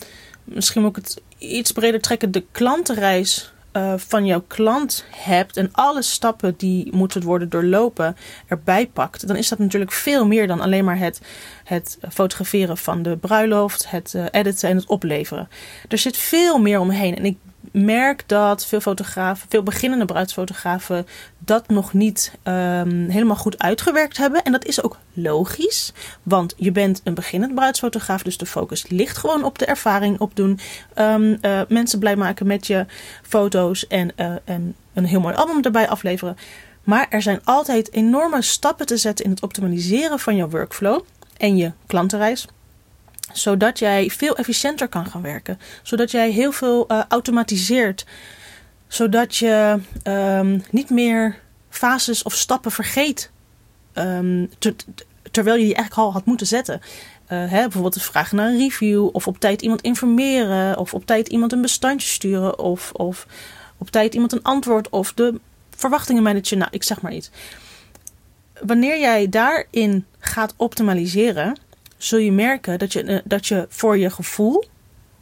misschien 0.43 0.81
moet 0.81 0.97
ik 0.97 1.03
het 1.03 1.21
iets 1.37 1.71
breder 1.71 2.01
trekken, 2.01 2.31
de 2.31 2.45
klantenreis 2.51 3.53
uh, 3.77 3.93
van 3.97 4.25
jouw 4.25 4.43
klant 4.47 5.05
hebt 5.11 5.57
en 5.57 5.69
alle 5.71 6.01
stappen 6.01 6.53
die 6.57 6.95
moeten 6.95 7.23
worden 7.23 7.49
doorlopen 7.49 8.17
erbij 8.47 8.87
pakt, 8.87 9.27
dan 9.27 9.35
is 9.35 9.49
dat 9.49 9.59
natuurlijk 9.59 9.91
veel 9.91 10.27
meer 10.27 10.47
dan 10.47 10.61
alleen 10.61 10.85
maar 10.85 10.97
het, 10.97 11.21
het 11.63 11.97
fotograferen 12.11 12.77
van 12.77 13.03
de 13.03 13.17
bruiloft, 13.17 13.89
het 13.89 14.13
uh, 14.15 14.25
editen 14.31 14.69
en 14.69 14.75
het 14.75 14.85
opleveren. 14.85 15.49
Er 15.87 15.97
zit 15.97 16.17
veel 16.17 16.57
meer 16.57 16.79
omheen. 16.79 17.15
En 17.15 17.25
ik 17.25 17.37
merk 17.75 18.23
dat 18.27 18.65
veel 18.65 18.81
fotografen, 18.81 19.49
veel 19.49 19.63
beginnende 19.63 20.05
bruidsfotografen, 20.05 21.07
dat 21.37 21.67
nog 21.67 21.93
niet 21.93 22.33
um, 22.43 23.09
helemaal 23.09 23.35
goed 23.35 23.59
uitgewerkt 23.59 24.17
hebben. 24.17 24.43
En 24.43 24.51
dat 24.51 24.65
is 24.65 24.83
ook 24.83 24.97
logisch, 25.13 25.93
want 26.23 26.53
je 26.57 26.71
bent 26.71 27.01
een 27.03 27.13
beginnend 27.13 27.55
bruidsfotograaf, 27.55 28.23
dus 28.23 28.37
de 28.37 28.45
focus 28.45 28.87
ligt 28.87 29.17
gewoon 29.17 29.43
op 29.43 29.59
de 29.59 29.65
ervaring 29.65 30.19
opdoen. 30.19 30.59
Um, 30.95 31.37
uh, 31.41 31.61
mensen 31.67 31.99
blij 31.99 32.15
maken 32.15 32.47
met 32.47 32.67
je 32.67 32.85
foto's 33.21 33.87
en, 33.87 34.11
uh, 34.17 34.33
en 34.43 34.75
een 34.93 35.05
heel 35.05 35.19
mooi 35.19 35.35
album 35.35 35.61
erbij 35.61 35.89
afleveren. 35.89 36.37
Maar 36.83 37.07
er 37.09 37.21
zijn 37.21 37.41
altijd 37.43 37.93
enorme 37.93 38.41
stappen 38.41 38.85
te 38.85 38.97
zetten 38.97 39.25
in 39.25 39.31
het 39.31 39.41
optimaliseren 39.41 40.19
van 40.19 40.35
je 40.35 40.49
workflow 40.49 41.01
en 41.37 41.57
je 41.57 41.71
klantenreis 41.87 42.47
zodat 43.33 43.79
jij 43.79 44.09
veel 44.09 44.37
efficiënter 44.37 44.87
kan 44.87 45.05
gaan 45.05 45.21
werken. 45.21 45.59
Zodat 45.83 46.11
jij 46.11 46.31
heel 46.31 46.51
veel 46.51 46.85
uh, 46.91 47.03
automatiseert. 47.07 48.05
Zodat 48.87 49.35
je 49.35 49.79
um, 50.03 50.63
niet 50.71 50.89
meer 50.89 51.39
fases 51.69 52.23
of 52.23 52.33
stappen 52.33 52.71
vergeet. 52.71 53.31
Ter, 54.59 54.75
terwijl 55.31 55.57
je 55.57 55.65
die 55.65 55.75
eigenlijk 55.75 56.07
al 56.07 56.13
had 56.13 56.25
moeten 56.25 56.47
zetten. 56.47 56.81
Uh, 56.83 56.89
hè, 57.29 57.61
bijvoorbeeld 57.61 57.93
de 57.93 57.99
vraag 57.99 58.31
naar 58.31 58.47
een 58.47 58.57
review. 58.57 59.09
Of 59.11 59.27
op 59.27 59.39
tijd 59.39 59.61
iemand 59.61 59.81
informeren. 59.81 60.77
Of 60.77 60.93
op 60.93 61.05
tijd 61.05 61.27
iemand 61.27 61.51
een 61.51 61.61
bestandje 61.61 62.07
sturen. 62.07 62.59
Of, 62.59 62.91
of 62.91 63.27
op 63.77 63.91
tijd 63.91 64.13
iemand 64.13 64.31
een 64.31 64.43
antwoord. 64.43 64.89
Of 64.89 65.13
de 65.13 65.39
verwachtingen 65.75 66.23
managen. 66.23 66.57
Nou, 66.57 66.69
ik 66.73 66.83
zeg 66.83 67.01
maar 67.01 67.13
iets. 67.13 67.29
Wanneer 68.61 68.99
jij 68.99 69.29
daarin 69.29 70.05
gaat 70.19 70.53
optimaliseren 70.57 71.57
zul 72.05 72.19
je 72.19 72.31
merken 72.31 72.79
dat 72.79 72.93
je, 72.93 73.03
eh, 73.03 73.19
dat 73.23 73.47
je 73.47 73.65
voor 73.69 73.97
je 73.97 74.09
gevoel, 74.09 74.63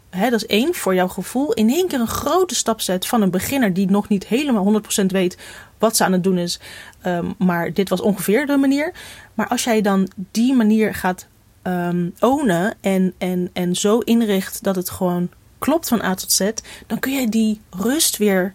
hè, 0.09 0.29
dat 0.29 0.43
is 0.43 0.47
één, 0.47 0.73
voor 0.73 0.95
jouw 0.95 1.07
gevoel, 1.07 1.53
in 1.53 1.69
één 1.69 1.87
keer 1.87 1.99
een 1.99 2.07
grote 2.07 2.55
stap 2.55 2.81
zet 2.81 3.07
van 3.07 3.21
een 3.21 3.31
beginner 3.31 3.73
die 3.73 3.89
nog 3.89 4.07
niet 4.07 4.27
helemaal 4.27 4.63
100% 4.63 5.11
weet 5.11 5.37
wat 5.77 5.95
ze 5.95 6.03
aan 6.03 6.11
het 6.11 6.23
doen 6.23 6.37
is. 6.37 6.59
Um, 7.05 7.35
maar 7.37 7.73
dit 7.73 7.89
was 7.89 8.01
ongeveer 8.01 8.45
de 8.45 8.57
manier. 8.57 8.93
Maar 9.33 9.47
als 9.47 9.63
jij 9.63 9.81
dan 9.81 10.09
die 10.31 10.53
manier 10.53 10.95
gaat 10.95 11.27
um, 11.63 12.13
ownen 12.19 12.73
en, 12.81 13.13
en, 13.17 13.49
en 13.53 13.75
zo 13.75 13.99
inricht 13.99 14.63
dat 14.63 14.75
het 14.75 14.89
gewoon 14.89 15.29
klopt 15.59 15.87
van 15.87 16.01
A 16.01 16.13
tot 16.13 16.31
Z, 16.31 16.51
dan 16.87 16.99
kun 16.99 17.11
je 17.11 17.29
die 17.29 17.61
rust 17.69 18.17
weer 18.17 18.53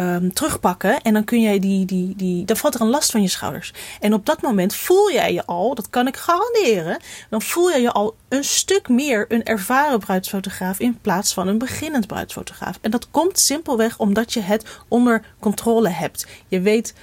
um, 0.00 0.32
terugpakken. 0.32 1.00
En 1.00 1.12
dan 1.12 1.24
kun 1.24 1.40
jij 1.40 1.58
die, 1.58 1.84
die, 1.84 2.16
die. 2.16 2.44
Dan 2.44 2.56
valt 2.56 2.74
er 2.74 2.80
een 2.80 2.90
last 2.90 3.10
van 3.10 3.22
je 3.22 3.28
schouders. 3.28 3.72
En 4.00 4.14
op 4.14 4.26
dat 4.26 4.42
moment 4.42 4.74
voel 4.74 5.12
jij 5.12 5.32
je 5.32 5.46
al, 5.46 5.74
dat 5.74 5.90
kan 5.90 6.06
ik 6.06 6.16
garanderen. 6.16 6.98
Dan 7.30 7.42
voel 7.42 7.70
je 7.70 7.80
je 7.80 7.92
al 7.92 8.16
een 8.28 8.44
stuk 8.44 8.88
meer 8.88 9.24
een 9.28 9.44
ervaren 9.44 9.98
bruidsfotograaf 9.98 10.78
in 10.78 10.98
plaats 11.00 11.34
van 11.34 11.48
een 11.48 11.58
beginnend 11.58 12.06
bruidsfotograaf. 12.06 12.78
En 12.80 12.90
dat 12.90 13.10
komt 13.10 13.38
simpelweg 13.38 13.98
omdat 13.98 14.32
je 14.32 14.40
het 14.40 14.64
onder 14.88 15.24
controle 15.38 15.88
hebt. 15.88 16.26
Je 16.48 16.60
weet 16.60 16.94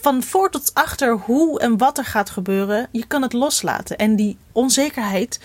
van 0.00 0.22
voor 0.22 0.50
tot 0.50 0.70
achter 0.74 1.12
hoe 1.16 1.60
en 1.60 1.78
wat 1.78 1.98
er 1.98 2.04
gaat 2.04 2.30
gebeuren. 2.30 2.88
Je 2.90 3.06
kan 3.06 3.22
het 3.22 3.32
loslaten. 3.32 3.98
En 3.98 4.16
die 4.16 4.36
onzekerheid 4.52 5.40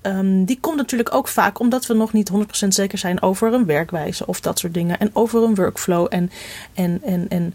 ehm, 0.00 0.44
die 0.44 0.58
komt 0.60 0.76
natuurlijk 0.76 1.14
ook 1.14 1.28
vaak 1.28 1.58
omdat 1.58 1.86
we 1.86 1.94
nog 1.94 2.12
niet 2.12 2.30
100% 2.64 2.68
zeker 2.68 2.98
zijn 2.98 3.22
over 3.22 3.52
een 3.52 3.66
werkwijze 3.66 4.26
of 4.26 4.40
dat 4.40 4.58
soort 4.58 4.74
dingen. 4.74 4.98
En 4.98 5.10
over 5.12 5.42
een 5.42 5.54
workflow. 5.54 6.06
En, 6.10 6.30
en, 6.74 7.00
en, 7.02 7.28
en 7.28 7.54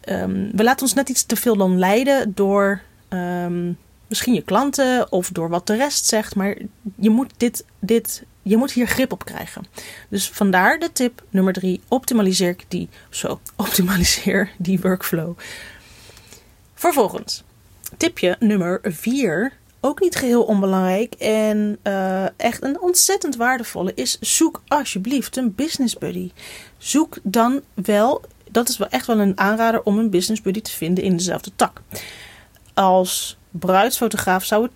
ehm, 0.00 0.48
we 0.52 0.62
laten 0.62 0.82
ons 0.82 0.94
net 0.94 1.08
iets 1.08 1.24
te 1.24 1.36
veel 1.36 1.56
dan 1.56 1.78
leiden 1.78 2.32
door 2.34 2.80
ehm, 3.08 3.72
misschien 4.06 4.34
je 4.34 4.42
klanten 4.42 5.12
of 5.12 5.28
door 5.28 5.48
wat 5.48 5.66
de 5.66 5.76
rest 5.76 6.06
zegt. 6.06 6.34
Maar 6.34 6.56
je 6.94 7.10
moet, 7.10 7.32
dit, 7.36 7.64
dit, 7.78 8.22
je 8.42 8.56
moet 8.56 8.72
hier 8.72 8.86
grip 8.86 9.12
op 9.12 9.24
krijgen. 9.24 9.64
Dus 10.08 10.30
vandaar 10.30 10.78
de 10.78 10.92
tip 10.92 11.22
nummer 11.30 11.52
drie. 11.52 11.80
Optimaliseer 11.88 12.56
die, 12.68 12.88
zo, 13.10 13.40
optimaliseer 13.56 14.50
die 14.58 14.80
workflow. 14.80 15.38
Vervolgens, 16.74 17.44
tipje 17.96 18.36
nummer 18.38 18.80
vier 18.82 19.58
ook 19.80 20.00
niet 20.00 20.16
geheel 20.16 20.42
onbelangrijk 20.42 21.14
en 21.14 21.78
uh, 21.82 22.38
echt 22.38 22.62
een 22.62 22.80
ontzettend 22.80 23.36
waardevolle 23.36 23.92
is: 23.94 24.18
zoek 24.20 24.62
alsjeblieft 24.68 25.36
een 25.36 25.54
business 25.54 25.98
buddy. 25.98 26.30
Zoek 26.78 27.18
dan 27.22 27.60
wel, 27.74 28.22
dat 28.50 28.68
is 28.68 28.78
wel 28.78 28.88
echt 28.88 29.06
wel 29.06 29.18
een 29.18 29.38
aanrader 29.38 29.82
om 29.82 29.98
een 29.98 30.10
business 30.10 30.42
buddy 30.42 30.60
te 30.60 30.70
vinden 30.70 31.04
in 31.04 31.16
dezelfde 31.16 31.50
tak. 31.56 31.80
Als 32.74 33.38
bruidsfotograaf 33.50 34.44
zou 34.44 34.62
het 34.62 34.72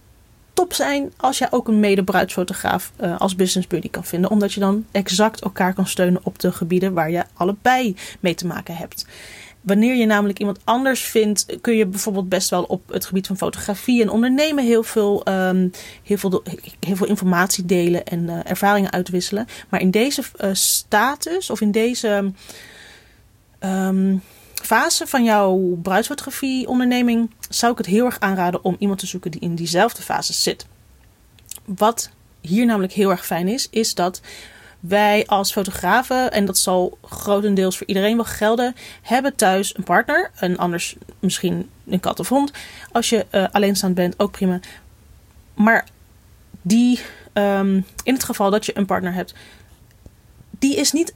top 0.55 0.73
zijn 0.73 1.13
als 1.17 1.39
je 1.39 1.47
ook 1.51 1.69
een 1.69 1.81
mede-bruidsfotograaf 1.81 2.93
uh, 3.01 3.21
als 3.21 3.37
business 3.37 3.67
buddy 3.67 3.91
kan 3.91 4.05
vinden. 4.05 4.31
Omdat 4.31 4.53
je 4.53 4.61
dan 4.61 4.87
exact 4.91 5.41
elkaar 5.41 5.75
kan 5.75 5.87
steunen 5.87 6.21
op 6.25 6.39
de 6.39 6.53
gebieden 6.53 6.93
waar 6.93 7.11
je 7.11 7.25
allebei 7.35 7.97
mee 8.21 8.35
te 8.35 8.47
maken 8.47 8.77
hebt. 8.77 9.07
Wanneer 9.61 9.95
je 9.95 10.07
namelijk 10.07 10.39
iemand 10.39 10.59
anders 10.65 11.03
vindt, 11.03 11.47
kun 11.61 11.77
je 11.77 11.87
bijvoorbeeld 11.87 12.29
best 12.29 12.51
wel 12.51 12.63
op 12.63 12.89
het 12.89 13.05
gebied 13.05 13.27
van 13.27 13.37
fotografie 13.37 14.03
en 14.03 14.09
ondernemen 14.09 14.65
heel 14.65 14.83
veel, 14.83 15.29
um, 15.29 15.71
heel 16.03 16.19
veel, 16.19 16.43
heel 16.81 16.97
veel 16.97 17.07
informatie 17.07 17.65
delen 17.65 18.05
en 18.05 18.23
uh, 18.23 18.39
ervaringen 18.45 18.93
uitwisselen. 18.93 19.47
Maar 19.69 19.81
in 19.81 19.91
deze 19.91 20.23
uh, 20.41 20.51
status 20.53 21.51
of 21.51 21.61
in 21.61 21.71
deze 21.71 22.33
um, 23.61 24.23
fase 24.67 25.07
van 25.07 25.25
jouw 25.25 25.79
bruidsfotografie 25.83 26.69
onderneming 26.69 27.31
zou 27.49 27.73
ik 27.73 27.79
het 27.79 27.87
heel 27.87 28.05
erg 28.05 28.21
aanraden 28.21 28.65
om 28.65 28.77
iemand 28.79 28.99
te 28.99 29.07
zoeken 29.07 29.31
die 29.31 29.41
in 29.41 29.55
diezelfde 29.55 30.03
fase 30.03 30.33
zit. 30.33 30.67
Wat 31.65 32.11
hier 32.41 32.67
namelijk 32.67 32.93
heel 32.93 33.11
erg 33.11 33.27
fijn 33.27 33.49
is, 33.49 33.69
is 33.71 33.95
dat 33.95 34.21
wij 34.81 35.27
als 35.27 35.53
fotografen, 35.53 36.33
en 36.33 36.45
dat 36.45 36.59
zal 36.59 36.99
grotendeels 37.03 37.77
voor 37.77 37.87
iedereen 37.87 38.17
wel 38.17 38.25
gelden, 38.25 38.75
hebben 39.03 39.37
thuis 39.37 39.77
een 39.77 39.85
partner. 39.85 40.31
En 40.35 40.57
anders 40.57 40.97
misschien 41.19 41.71
een 41.87 42.01
kat 42.01 42.21
of 42.21 42.29
hond. 42.29 42.53
Als 42.93 43.09
je 43.09 43.27
uh, 43.31 43.47
alleenstaand 43.53 43.95
bent, 43.95 44.19
ook 44.19 44.31
prima. 44.31 44.61
Maar 45.55 45.87
die, 46.63 47.01
um, 47.33 47.87
in 48.03 48.15
het 48.15 48.25
geval 48.25 48.51
dat 48.51 48.67
je 48.67 48.79
een 48.79 48.87
partner 48.87 49.13
hebt, 49.13 49.35
die 50.51 50.77
is 50.77 50.93
niet 50.93 51.15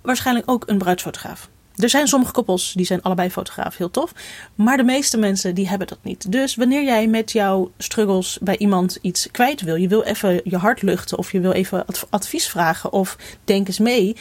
waarschijnlijk 0.00 0.50
ook 0.50 0.68
een 0.68 0.78
bruidsfotograaf. 0.78 1.48
Er 1.80 1.88
zijn 1.88 2.08
sommige 2.08 2.32
koppels 2.32 2.72
die 2.72 2.86
zijn 2.86 3.02
allebei 3.02 3.30
fotograaf, 3.30 3.76
heel 3.76 3.90
tof. 3.90 4.12
Maar 4.54 4.76
de 4.76 4.82
meeste 4.82 5.18
mensen 5.18 5.54
die 5.54 5.68
hebben 5.68 5.86
dat 5.86 5.98
niet. 6.02 6.32
Dus 6.32 6.54
wanneer 6.54 6.84
jij 6.84 7.06
met 7.06 7.32
jouw 7.32 7.70
struggles 7.78 8.38
bij 8.42 8.58
iemand 8.58 8.98
iets 9.00 9.28
kwijt 9.30 9.60
wil, 9.60 9.74
je 9.74 9.88
wil 9.88 10.02
even 10.02 10.40
je 10.44 10.56
hart 10.56 10.82
luchten 10.82 11.18
of 11.18 11.32
je 11.32 11.40
wil 11.40 11.52
even 11.52 11.84
advies 12.10 12.48
vragen 12.48 12.92
of 12.92 13.16
denk 13.44 13.66
eens 13.66 13.78
mee, 13.78 14.16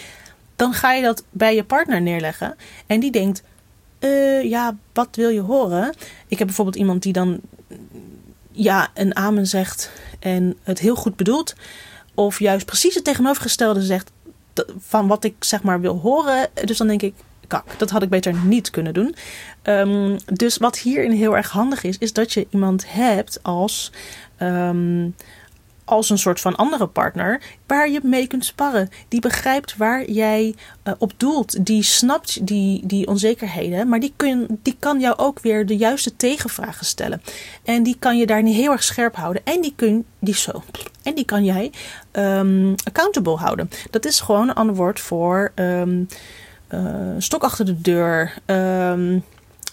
dan 0.56 0.74
ga 0.74 0.94
je 0.94 1.02
dat 1.02 1.24
bij 1.30 1.56
je 1.56 1.64
partner 1.64 2.02
neerleggen. 2.02 2.56
En 2.86 3.00
die 3.00 3.12
denkt, 3.12 3.44
uh, 4.00 4.44
ja, 4.44 4.76
wat 4.94 5.16
wil 5.16 5.30
je 5.30 5.42
horen? 5.42 5.94
Ik 6.28 6.38
heb 6.38 6.48
bijvoorbeeld 6.48 6.78
iemand 6.78 7.04
die 7.04 7.14
dan 7.14 7.40
ja, 8.52 8.88
een 8.94 9.16
amen 9.16 9.48
zegt 9.48 9.92
en 10.20 10.58
het 10.64 10.80
heel 10.80 10.96
goed 10.96 11.16
bedoelt. 11.16 11.56
Of 12.14 12.40
juist 12.40 12.66
precies 12.66 12.96
het 12.96 13.04
tegenovergestelde 13.04 13.82
zegt 13.82 14.12
van 14.80 15.08
wat 15.08 15.24
ik 15.24 15.36
zeg 15.40 15.64
maar 15.64 15.82
wil 15.82 15.98
horen. 15.98 16.48
Dus 16.66 16.78
dan 16.78 16.88
denk 16.88 17.02
ik, 17.02 17.14
kak. 17.50 17.66
Dat 17.78 17.90
had 17.90 18.02
ik 18.02 18.10
beter 18.10 18.34
niet 18.34 18.70
kunnen 18.70 18.94
doen. 18.94 19.16
Um, 19.64 20.18
dus 20.26 20.58
wat 20.58 20.78
hierin 20.78 21.12
heel 21.12 21.36
erg 21.36 21.50
handig 21.50 21.84
is, 21.84 21.98
is 21.98 22.14
dat 22.14 22.34
je 22.34 22.48
iemand 22.50 22.92
hebt 22.92 23.40
als. 23.44 23.92
Um, 24.42 25.16
als 25.90 26.10
een 26.10 26.18
soort 26.18 26.40
van 26.40 26.56
andere 26.56 26.88
partner 26.88 27.42
waar 27.68 27.90
je 27.90 28.00
mee 28.04 28.28
kunt 28.28 28.46
sparren. 28.46 28.90
Die 29.08 29.22
begrijpt 29.22 29.78
waar 29.78 30.12
jij 30.12 30.56
uh, 30.84 30.94
op 30.98 31.12
doelt. 31.18 31.66
Die 31.66 31.84
snapt 31.84 32.48
die, 32.48 32.86
die 32.86 33.08
onzekerheden. 33.08 33.90
Maar 33.90 34.00
die, 34.00 34.14
kun, 34.16 34.60
die 34.62 34.76
kan 34.80 35.00
jou 35.00 35.18
ook 35.18 35.40
weer 35.40 35.66
de 35.66 35.78
juiste 35.78 36.16
tegenvragen 36.16 36.86
stellen. 36.86 37.22
En 37.64 37.84
die 37.84 37.96
kan 38.00 38.18
je 38.18 38.26
daar 38.26 38.44
niet 38.44 38.56
heel 38.56 38.72
erg 38.72 38.84
scherp 38.84 39.16
houden. 39.16 39.42
En 39.46 39.62
die, 39.62 39.74
kun, 39.76 40.06
die, 40.20 40.36
zo, 40.36 40.64
en 41.04 41.16
die 41.16 41.26
kan 41.26 41.44
jij 41.44 41.72
um, 42.12 42.76
accountable 42.84 43.36
houden. 43.36 43.70
Dat 43.90 44.06
is 44.06 44.20
gewoon 44.20 44.50
een 44.50 44.56
ander 44.56 44.76
woord 44.76 45.00
voor. 45.00 45.52
Stok 47.18 47.44
achter 47.44 47.66
de 47.66 47.82
deur. 47.82 48.34
Um, 48.46 49.24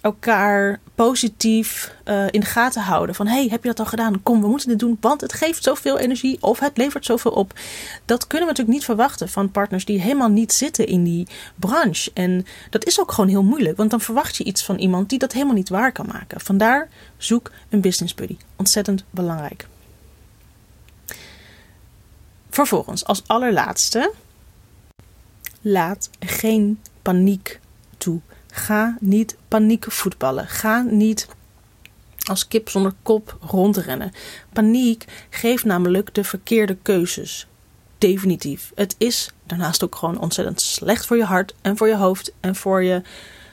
elkaar 0.07 0.81
positief 0.95 1.95
uh, 2.05 2.25
in 2.31 2.41
de 2.41 2.47
gaten 2.47 2.83
houden. 2.83 3.15
Van 3.15 3.27
hey, 3.27 3.49
heb 3.51 3.63
je 3.63 3.69
dat 3.69 3.79
al 3.79 3.87
gedaan? 3.87 4.23
Kom, 4.23 4.41
we 4.41 4.49
moeten 4.49 4.69
dit 4.69 4.79
doen, 4.79 4.97
want 5.01 5.21
het 5.21 5.33
geeft 5.33 5.63
zoveel 5.63 5.99
energie 5.99 6.39
of 6.41 6.59
het 6.59 6.77
levert 6.77 7.05
zoveel 7.05 7.31
op. 7.31 7.53
Dat 8.05 8.27
kunnen 8.27 8.49
we 8.49 8.53
natuurlijk 8.53 8.79
niet 8.79 8.85
verwachten 8.85 9.29
van 9.29 9.51
partners 9.51 9.85
die 9.85 10.01
helemaal 10.01 10.29
niet 10.29 10.53
zitten 10.53 10.87
in 10.87 11.05
die 11.05 11.27
branche. 11.57 12.11
En 12.15 12.47
dat 12.71 12.87
is 12.87 13.01
ook 13.01 13.13
gewoon 13.13 13.31
heel 13.31 13.43
moeilijk, 13.43 13.77
want 13.77 13.91
dan 13.91 14.01
verwacht 14.01 14.37
je 14.37 14.45
iets 14.45 14.65
van 14.65 14.77
iemand 14.77 15.09
die 15.09 15.19
dat 15.19 15.33
helemaal 15.33 15.55
niet 15.55 15.69
waar 15.69 15.93
kan 15.93 16.07
maken. 16.13 16.41
Vandaar 16.41 16.89
zoek 17.17 17.51
een 17.69 17.81
business 17.81 18.15
buddy. 18.15 18.37
Ontzettend 18.57 19.05
belangrijk. 19.11 19.67
Vervolgens, 22.51 23.05
als 23.05 23.23
allerlaatste, 23.27 24.13
laat 25.69 26.11
geen 26.21 26.81
paniek 27.03 27.61
toe. 27.99 28.21
Ga 28.51 28.97
niet 29.01 29.37
paniek 29.49 29.93
voetballen. 29.93 30.49
Ga 30.49 30.81
niet 30.81 31.29
als 32.25 32.49
kip 32.49 32.69
zonder 32.69 32.93
kop 33.03 33.37
rondrennen. 33.41 34.13
Paniek 34.53 35.05
geeft 35.31 35.65
namelijk 35.65 36.15
de 36.15 36.25
verkeerde 36.25 36.77
keuzes. 36.83 37.47
Definitief. 37.99 38.73
Het 38.75 38.95
is 38.99 39.31
daarnaast 39.47 39.85
ook 39.85 39.95
gewoon 39.95 40.19
ontzettend 40.19 40.61
slecht 40.61 41.07
voor 41.07 41.17
je 41.17 41.25
hart 41.25 41.55
en 41.63 41.77
voor 41.77 41.89
je 41.89 41.97
hoofd 41.97 42.33
en 42.41 42.57
voor, 42.57 42.83
je, 42.83 43.03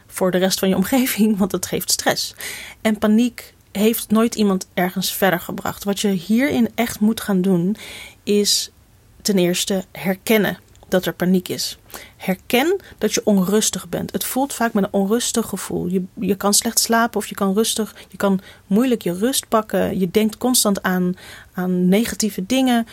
voor 0.07 0.31
de 0.31 0.37
rest 0.37 0.59
van 0.59 0.69
je 0.69 0.75
omgeving, 0.75 1.37
want 1.37 1.51
het 1.51 1.65
geeft 1.65 1.91
stress. 1.91 2.35
En 2.81 2.97
paniek 2.97 3.53
heeft 3.71 4.11
nooit 4.11 4.35
iemand 4.35 4.67
ergens 4.73 5.13
verder 5.13 5.39
gebracht. 5.39 5.83
Wat 5.83 5.99
je 5.99 6.07
hierin 6.07 6.69
echt 6.75 6.99
moet 6.99 7.21
gaan 7.21 7.41
doen, 7.41 7.75
is 8.23 8.71
ten 9.21 9.37
eerste 9.37 9.85
herkennen 9.91 10.57
dat 10.93 11.05
er 11.05 11.13
paniek 11.13 11.47
is. 11.47 11.77
Herken 12.17 12.79
dat 12.97 13.13
je 13.13 13.25
onrustig 13.25 13.89
bent. 13.89 14.11
Het 14.11 14.23
voelt 14.23 14.53
vaak 14.53 14.73
met 14.73 14.83
een 14.83 14.93
onrustig 14.93 15.47
gevoel. 15.47 15.87
Je, 15.87 16.03
je 16.13 16.35
kan 16.35 16.53
slecht 16.53 16.79
slapen 16.79 17.17
of 17.17 17.27
je 17.27 17.35
kan 17.35 17.53
rustig, 17.53 17.95
je 18.09 18.17
kan 18.17 18.39
moeilijk 18.67 19.01
je 19.01 19.13
rust 19.13 19.47
pakken. 19.47 19.99
Je 19.99 20.11
denkt 20.11 20.37
constant 20.37 20.83
aan, 20.83 21.15
aan 21.53 21.87
negatieve 21.87 22.45
dingen. 22.45 22.87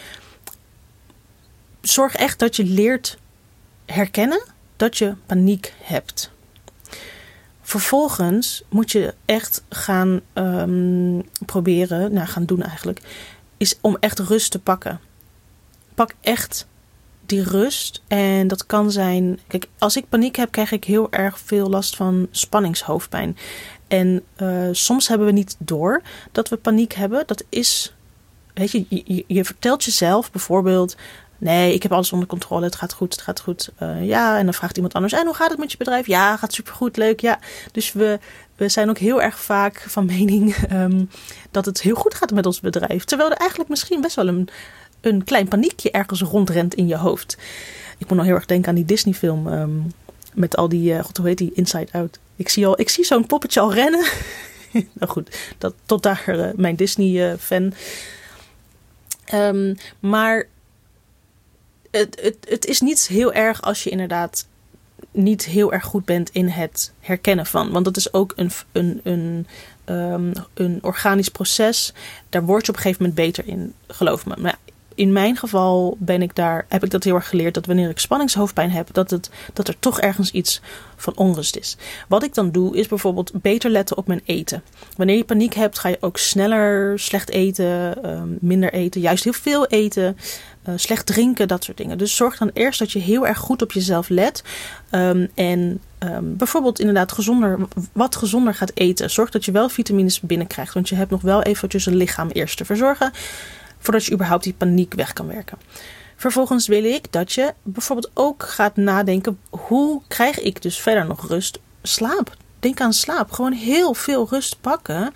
Zorg 1.81 2.15
echt 2.15 2.39
dat 2.39 2.57
je 2.57 2.65
leert 2.65 3.19
herkennen 3.87 4.43
dat 4.77 4.99
je 4.99 5.15
paniek 5.27 5.75
hebt. 5.83 6.31
Vervolgens 7.63 8.63
moet 8.69 8.91
je 8.91 9.15
echt 9.25 9.63
gaan 9.69 10.21
um, 10.35 11.23
proberen, 11.47 12.13
nou 12.13 12.27
gaan 12.27 12.45
doen 12.45 12.63
eigenlijk, 12.63 13.01
is 13.57 13.79
om 13.81 13.97
echt 14.01 14.19
rust 14.19 14.51
te 14.51 14.59
pakken. 14.59 15.01
Pak 15.95 16.13
echt 16.21 16.67
die 17.31 17.43
rust. 17.43 18.03
En 18.09 18.49
dat 18.49 18.67
kan 18.67 18.91
zijn. 18.91 19.39
Kijk, 19.47 19.67
als 19.79 19.97
ik 19.97 20.09
paniek 20.09 20.37
heb, 20.37 20.51
krijg 20.51 20.73
ik 20.73 20.85
heel 20.85 21.11
erg 21.11 21.39
veel 21.39 21.69
last 21.69 21.97
van 21.97 22.29
spanningshoofdpijn. 22.31 23.37
En 23.89 24.23
uh, 24.37 24.69
soms 24.73 25.09
hebben 25.09 25.27
we 25.27 25.33
niet 25.33 25.57
door 25.59 26.03
dat 26.33 26.49
we 26.49 26.57
paniek 26.57 26.93
hebben. 26.93 27.23
Dat 27.27 27.45
is. 27.49 27.95
Weet 28.55 28.71
je, 28.71 29.25
je, 29.27 29.45
vertelt 29.45 29.85
jezelf 29.85 30.31
bijvoorbeeld. 30.31 30.97
Nee, 31.39 31.75
ik 31.75 31.83
heb 31.83 31.93
alles 31.93 32.13
onder 32.13 32.29
controle. 32.29 32.65
Het 32.65 32.75
gaat 32.75 32.93
goed, 32.93 33.13
het 33.13 33.23
gaat 33.23 33.41
goed. 33.41 33.71
Uh, 33.83 34.07
ja, 34.07 34.39
en 34.39 34.45
dan 34.45 34.55
vraagt 34.55 34.77
iemand 34.77 34.95
anders. 34.95 35.13
En 35.13 35.25
hoe 35.25 35.35
gaat 35.35 35.51
het 35.51 35.59
met 35.59 35.73
je 35.73 35.79
bedrijf? 35.79 36.07
Ja, 36.07 36.37
gaat 36.37 36.53
supergoed, 36.53 36.97
leuk. 36.97 37.21
Ja. 37.21 37.39
Dus 37.73 37.93
we, 37.93 38.19
we 38.57 38.69
zijn 38.69 38.89
ook 38.89 38.99
heel 38.99 39.23
erg 39.23 39.39
vaak 39.39 39.85
van 39.89 40.05
mening 40.05 40.57
um, 40.73 41.11
dat 41.51 41.65
het 41.65 41.81
heel 41.81 41.95
goed 41.95 42.15
gaat 42.15 42.33
met 42.33 42.47
ons 42.47 42.61
bedrijf. 42.61 43.05
Terwijl 43.05 43.31
er 43.31 43.37
eigenlijk 43.37 43.71
misschien 43.71 44.01
best 44.01 44.17
wel 44.17 44.29
een, 44.29 44.49
een 45.01 45.25
klein 45.25 45.49
paniekje 45.49 45.91
ergens 45.91 46.23
rondrent 46.23 46.75
in 46.75 46.87
je 46.87 46.97
hoofd. 46.97 47.37
Ik 47.99 48.09
moet 48.09 48.17
nog 48.17 48.27
heel 48.27 48.35
erg 48.35 48.47
denken 48.47 48.69
aan 48.69 48.75
die 48.75 48.85
Disney-film. 48.85 49.47
Um, 49.47 49.93
met 50.35 50.57
al 50.57 50.69
die, 50.69 50.93
uh, 50.93 51.05
god, 51.05 51.17
hoe 51.17 51.27
heet 51.27 51.39
die, 51.39 51.53
Inside 51.55 51.89
Out. 51.93 52.19
Ik 52.37 52.49
zie, 52.49 52.67
al, 52.67 52.81
ik 52.81 52.89
zie 52.89 53.05
zo'n 53.05 53.27
poppetje 53.27 53.61
al 53.61 53.75
rennen. 53.75 54.05
nou 54.99 55.11
goed, 55.11 55.39
dat, 55.59 55.75
tot 55.87 56.03
daar 56.03 56.25
uh, 56.27 56.49
mijn 56.57 56.77
Disney-fan. 56.77 57.73
Um, 59.35 59.77
maar 60.01 60.47
het, 61.91 62.21
het, 62.23 62.37
het 62.49 62.67
is 62.67 62.81
niet 62.81 63.07
heel 63.07 63.33
erg 63.33 63.63
als 63.63 63.85
je 63.85 63.91
inderdaad 63.91 64.47
niet 65.11 65.45
heel 65.45 65.73
erg 65.73 65.85
goed 65.85 66.05
bent 66.05 66.31
in 66.31 66.49
het 66.49 66.93
herkennen 67.01 67.47
van. 67.47 67.71
Want 67.71 67.85
dat 67.85 67.97
is 67.97 68.13
ook 68.13 68.33
een, 68.37 68.51
een, 68.73 69.01
een, 69.03 69.47
um, 69.95 70.33
een 70.55 70.79
organisch 70.83 71.29
proces. 71.29 71.93
Daar 72.29 72.45
word 72.45 72.67
je 72.67 72.73
op 72.73 72.77
een 72.77 72.83
gegeven 72.83 73.05
moment 73.07 73.27
beter 73.27 73.47
in, 73.47 73.75
geloof 73.87 74.27
me. 74.27 74.37
Maar 74.39 74.59
in 75.01 75.13
mijn 75.13 75.37
geval 75.37 75.97
ben 75.99 76.23
ik 76.23 76.35
daar, 76.35 76.67
heb 76.69 76.85
ik 76.85 76.91
dat 76.91 77.05
heel 77.05 77.15
erg 77.15 77.29
geleerd 77.29 77.55
dat 77.55 77.67
wanneer 77.67 77.91
ik 77.91 77.99
spanningshoofdpijn 77.99 78.71
heb, 78.71 78.89
dat, 78.93 79.11
het, 79.11 79.31
dat 79.53 79.69
er 79.69 79.79
toch 79.79 80.01
ergens 80.01 80.31
iets 80.31 80.61
van 80.97 81.17
onrust 81.17 81.57
is. 81.57 81.77
Wat 82.09 82.23
ik 82.23 82.35
dan 82.35 82.51
doe, 82.51 82.77
is 82.77 82.89
bijvoorbeeld 82.89 83.43
beter 83.43 83.71
letten 83.71 83.97
op 83.97 84.07
mijn 84.07 84.21
eten. 84.25 84.63
Wanneer 84.97 85.17
je 85.17 85.25
paniek 85.25 85.55
hebt, 85.55 85.79
ga 85.79 85.89
je 85.89 85.97
ook 86.01 86.19
sneller 86.19 86.99
slecht 86.99 87.31
eten, 87.31 88.03
ehm, 88.03 88.29
minder 88.41 88.73
eten, 88.73 89.01
juist 89.01 89.25
heel 89.25 89.33
veel 89.33 89.67
eten. 89.67 90.17
Uh, 90.69 90.75
slecht 90.77 91.07
drinken, 91.07 91.49
dat 91.49 91.65
soort 91.65 91.77
dingen. 91.77 91.99
Dus 91.99 92.17
zorg 92.17 92.39
dan 92.39 92.51
eerst 92.53 92.79
dat 92.79 92.93
je 92.93 92.99
heel 92.99 93.27
erg 93.27 93.39
goed 93.39 93.63
op 93.63 93.73
jezelf 93.73 94.09
let. 94.09 94.43
Um, 94.91 95.29
en 95.35 95.81
um, 95.99 96.37
bijvoorbeeld 96.37 96.79
inderdaad 96.79 97.13
gezonder, 97.13 97.59
wat 97.93 98.17
gezonder 98.17 98.55
gaat 98.55 98.73
eten. 98.75 99.11
Zorg 99.11 99.31
dat 99.31 99.45
je 99.45 99.53
wel 99.53 99.69
vitamines 99.69 100.21
binnenkrijgt. 100.21 100.75
Want 100.75 100.89
je 100.89 100.95
hebt 100.95 101.11
nog 101.11 101.23
wel 101.23 101.43
eventjes 101.43 101.87
een 101.87 101.97
lichaam 101.97 102.29
eerst 102.29 102.57
te 102.57 102.65
verzorgen. 102.65 103.13
Voordat 103.81 104.05
je 104.05 104.13
überhaupt 104.13 104.45
die 104.45 104.53
paniek 104.53 104.95
weg 104.95 105.13
kan 105.13 105.27
werken. 105.27 105.59
Vervolgens 106.17 106.67
wil 106.67 106.85
ik 106.85 107.13
dat 107.13 107.33
je 107.33 107.55
bijvoorbeeld 107.63 108.11
ook 108.15 108.43
gaat 108.43 108.77
nadenken: 108.77 109.39
hoe 109.51 110.03
krijg 110.09 110.41
ik 110.41 110.63
dus 110.63 110.81
verder 110.81 111.07
nog 111.07 111.29
rust? 111.29 111.59
Slaap. 111.83 112.37
Denk 112.59 112.81
aan 112.81 112.93
slaap. 112.93 113.31
Gewoon 113.33 113.53
heel 113.53 113.95
veel 113.95 114.27
rust 114.31 114.61
pakken. 114.61 115.13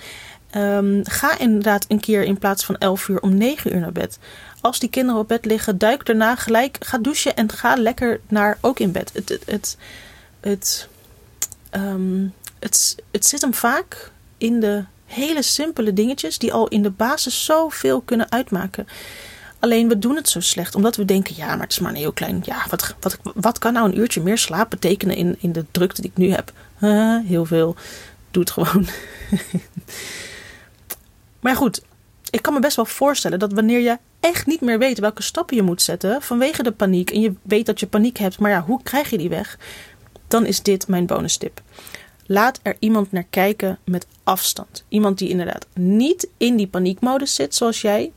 Um, 0.56 1.00
ga 1.04 1.38
inderdaad 1.38 1.84
een 1.88 2.00
keer 2.00 2.22
in 2.22 2.38
plaats 2.38 2.64
van 2.64 2.76
11 2.78 3.08
uur 3.08 3.20
om 3.20 3.36
9 3.36 3.74
uur 3.74 3.80
naar 3.80 3.92
bed. 3.92 4.18
Als 4.60 4.78
die 4.78 4.90
kinderen 4.90 5.20
op 5.20 5.28
bed 5.28 5.44
liggen, 5.44 5.78
duik 5.78 6.06
daarna 6.06 6.36
gelijk. 6.36 6.76
Ga 6.80 6.98
douchen 6.98 7.36
en 7.36 7.52
ga 7.52 7.74
lekker 7.76 8.20
naar 8.28 8.58
ook 8.60 8.78
in 8.78 8.92
bed. 8.92 9.10
Het, 9.12 9.28
het, 9.28 9.42
het, 9.46 9.78
het, 10.40 10.88
het, 12.58 12.96
het 13.10 13.26
zit 13.26 13.40
hem 13.40 13.54
vaak 13.54 14.10
in 14.38 14.60
de 14.60 14.84
hele 15.14 15.42
simpele 15.42 15.92
dingetjes 15.92 16.38
die 16.38 16.52
al 16.52 16.68
in 16.68 16.82
de 16.82 16.90
basis 16.90 17.44
zoveel 17.44 18.00
kunnen 18.00 18.30
uitmaken. 18.30 18.86
Alleen 19.58 19.88
we 19.88 19.98
doen 19.98 20.16
het 20.16 20.28
zo 20.28 20.40
slecht, 20.40 20.74
omdat 20.74 20.96
we 20.96 21.04
denken: 21.04 21.34
ja, 21.36 21.46
maar 21.46 21.60
het 21.60 21.72
is 21.72 21.78
maar 21.78 21.90
een 21.90 21.96
heel 21.96 22.12
klein. 22.12 22.42
Ja, 22.44 22.66
wat, 22.70 22.94
wat, 23.00 23.18
wat 23.34 23.58
kan 23.58 23.72
nou 23.72 23.88
een 23.88 23.98
uurtje 23.98 24.22
meer 24.22 24.38
slaap 24.38 24.70
betekenen 24.70 25.16
in, 25.16 25.36
in 25.38 25.52
de 25.52 25.64
drukte 25.70 26.00
die 26.00 26.10
ik 26.10 26.16
nu 26.16 26.30
heb? 26.30 26.52
Heel 27.26 27.44
veel. 27.44 27.76
Doe 28.30 28.42
het 28.42 28.52
gewoon. 28.52 28.86
maar 31.44 31.56
goed, 31.56 31.82
ik 32.30 32.42
kan 32.42 32.52
me 32.52 32.60
best 32.60 32.76
wel 32.76 32.84
voorstellen 32.84 33.38
dat 33.38 33.52
wanneer 33.52 33.80
je 33.80 33.98
echt 34.20 34.46
niet 34.46 34.60
meer 34.60 34.78
weet 34.78 34.98
welke 34.98 35.22
stappen 35.22 35.56
je 35.56 35.62
moet 35.62 35.82
zetten 35.82 36.22
vanwege 36.22 36.62
de 36.62 36.72
paniek 36.72 37.10
en 37.10 37.20
je 37.20 37.32
weet 37.42 37.66
dat 37.66 37.80
je 37.80 37.86
paniek 37.86 38.18
hebt, 38.18 38.38
maar 38.38 38.50
ja, 38.50 38.62
hoe 38.62 38.82
krijg 38.82 39.10
je 39.10 39.18
die 39.18 39.28
weg? 39.28 39.58
Dan 40.28 40.46
is 40.46 40.62
dit 40.62 40.88
mijn 40.88 41.06
bonus 41.06 41.36
tip. 41.36 41.60
Laat 42.26 42.60
er 42.62 42.76
iemand 42.78 43.12
naar 43.12 43.26
kijken 43.30 43.78
met 43.84 44.06
afstand. 44.22 44.84
Iemand 44.88 45.18
die 45.18 45.28
inderdaad 45.28 45.66
niet 45.74 46.28
in 46.36 46.56
die 46.56 46.66
paniekmodus 46.66 47.34
zit 47.34 47.54
zoals 47.54 47.80
jij. 47.80 48.12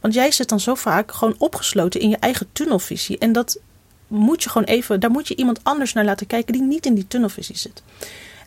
Want 0.00 0.14
jij 0.14 0.30
zit 0.30 0.48
dan 0.48 0.60
zo 0.60 0.74
vaak 0.74 1.12
gewoon 1.12 1.34
opgesloten 1.38 2.00
in 2.00 2.08
je 2.08 2.16
eigen 2.16 2.48
tunnelvisie. 2.52 3.18
En 3.18 3.32
dat 3.32 3.58
moet 4.06 4.42
je 4.42 4.48
gewoon 4.48 4.68
even, 4.68 5.00
daar 5.00 5.10
moet 5.10 5.28
je 5.28 5.36
iemand 5.36 5.60
anders 5.62 5.92
naar 5.92 6.04
laten 6.04 6.26
kijken 6.26 6.52
die 6.52 6.62
niet 6.62 6.86
in 6.86 6.94
die 6.94 7.08
tunnelvisie 7.08 7.56
zit. 7.56 7.82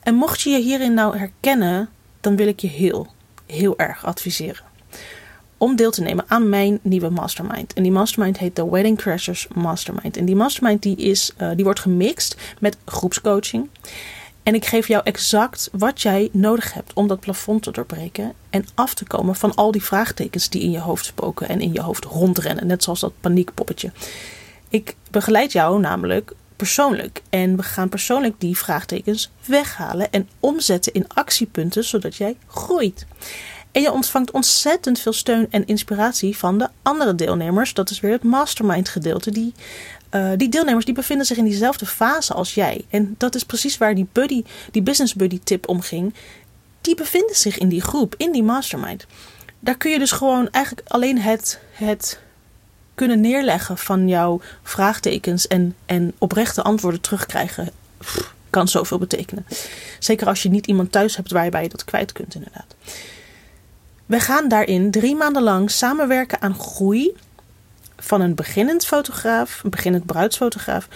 En 0.03 0.15
mocht 0.15 0.41
je 0.41 0.49
je 0.49 0.59
hierin 0.59 0.93
nou 0.93 1.17
herkennen, 1.17 1.89
dan 2.21 2.35
wil 2.35 2.47
ik 2.47 2.59
je 2.59 2.67
heel, 2.67 3.07
heel 3.45 3.77
erg 3.77 4.05
adviseren 4.05 4.73
om 5.57 5.75
deel 5.75 5.91
te 5.91 6.01
nemen 6.01 6.25
aan 6.27 6.49
mijn 6.49 6.79
nieuwe 6.81 7.09
mastermind. 7.09 7.73
En 7.73 7.83
die 7.83 7.91
mastermind 7.91 8.37
heet 8.37 8.55
de 8.55 8.69
Wedding 8.69 8.97
Crashers 8.97 9.47
Mastermind. 9.53 10.17
En 10.17 10.25
die 10.25 10.35
mastermind 10.35 10.81
die 10.81 10.95
is, 10.95 11.33
uh, 11.41 11.49
die 11.55 11.63
wordt 11.63 11.79
gemixt 11.79 12.35
met 12.59 12.77
groepscoaching. 12.85 13.69
En 14.45 14.55
ik 14.55 14.65
geef 14.65 14.87
jou 14.87 15.03
exact 15.03 15.69
wat 15.71 16.01
jij 16.01 16.29
nodig 16.31 16.73
hebt 16.73 16.93
om 16.93 17.07
dat 17.07 17.19
plafond 17.19 17.63
te 17.63 17.71
doorbreken 17.71 18.33
en 18.49 18.65
af 18.75 18.93
te 18.93 19.05
komen 19.05 19.35
van 19.35 19.55
al 19.55 19.71
die 19.71 19.83
vraagtekens 19.83 20.49
die 20.49 20.61
in 20.61 20.71
je 20.71 20.79
hoofd 20.79 21.05
spoken 21.05 21.49
en 21.49 21.61
in 21.61 21.73
je 21.73 21.81
hoofd 21.81 22.03
rondrennen, 22.03 22.67
net 22.67 22.83
zoals 22.83 22.99
dat 22.99 23.13
paniekpoppetje. 23.21 23.91
Ik 24.69 24.95
begeleid 25.11 25.51
jou 25.51 25.79
namelijk 25.79 26.33
persoonlijk 26.55 27.21
en 27.29 27.55
we 27.55 27.63
gaan 27.63 27.89
persoonlijk 27.89 28.35
die 28.37 28.57
vraagtekens 28.57 29.31
weghalen 29.45 30.11
en 30.11 30.29
omzetten 30.39 30.93
in 30.93 31.07
actiepunten 31.07 31.83
zodat 31.83 32.15
jij 32.15 32.37
groeit. 32.47 33.05
En 33.75 33.81
je 33.81 33.91
ontvangt 33.91 34.31
ontzettend 34.31 34.99
veel 34.99 35.13
steun 35.13 35.47
en 35.49 35.67
inspiratie 35.67 36.37
van 36.37 36.57
de 36.57 36.69
andere 36.81 37.15
deelnemers. 37.15 37.73
Dat 37.73 37.89
is 37.89 37.99
weer 37.99 38.11
het 38.11 38.23
mastermind 38.23 38.89
gedeelte. 38.89 39.31
Die, 39.31 39.53
uh, 40.15 40.31
die 40.37 40.49
deelnemers 40.49 40.85
die 40.85 40.93
bevinden 40.93 41.25
zich 41.25 41.37
in 41.37 41.43
diezelfde 41.43 41.85
fase 41.85 42.33
als 42.33 42.53
jij. 42.53 42.85
En 42.89 43.15
dat 43.17 43.35
is 43.35 43.43
precies 43.43 43.77
waar 43.77 43.95
die 43.95 44.07
buddy, 44.11 44.43
die 44.71 44.81
business 44.81 45.13
buddy 45.13 45.39
tip 45.43 45.67
om 45.67 45.81
ging. 45.81 46.13
Die 46.81 46.95
bevinden 46.95 47.35
zich 47.35 47.57
in 47.57 47.69
die 47.69 47.81
groep, 47.81 48.15
in 48.17 48.31
die 48.31 48.43
mastermind. 48.43 49.05
Daar 49.59 49.77
kun 49.77 49.91
je 49.91 49.99
dus 49.99 50.11
gewoon 50.11 50.49
eigenlijk 50.51 50.87
alleen 50.87 51.17
het, 51.17 51.59
het 51.71 52.19
kunnen 52.95 53.21
neerleggen 53.21 53.77
van 53.77 54.07
jouw 54.07 54.41
vraagtekens 54.63 55.47
en, 55.47 55.75
en 55.85 56.13
oprechte 56.17 56.61
antwoorden 56.61 57.01
terugkrijgen. 57.01 57.69
Kan 58.49 58.67
zoveel 58.67 58.97
betekenen. 58.97 59.45
Zeker 59.99 60.27
als 60.27 60.43
je 60.43 60.49
niet 60.49 60.67
iemand 60.67 60.91
thuis 60.91 61.15
hebt 61.15 61.31
waarbij 61.31 61.63
je 61.63 61.69
dat 61.69 61.83
kwijt 61.83 62.11
kunt, 62.11 62.35
inderdaad. 62.35 62.75
We 64.05 64.19
gaan 64.19 64.47
daarin 64.47 64.91
drie 64.91 65.15
maanden 65.15 65.43
lang 65.43 65.71
samenwerken 65.71 66.41
aan 66.41 66.59
groei 66.59 67.15
van 67.97 68.21
een 68.21 68.35
beginnend 68.35 68.85
fotograaf, 68.85 69.61
een 69.63 69.69
beginnend 69.69 70.05
bruidsfotograaf, 70.05 70.87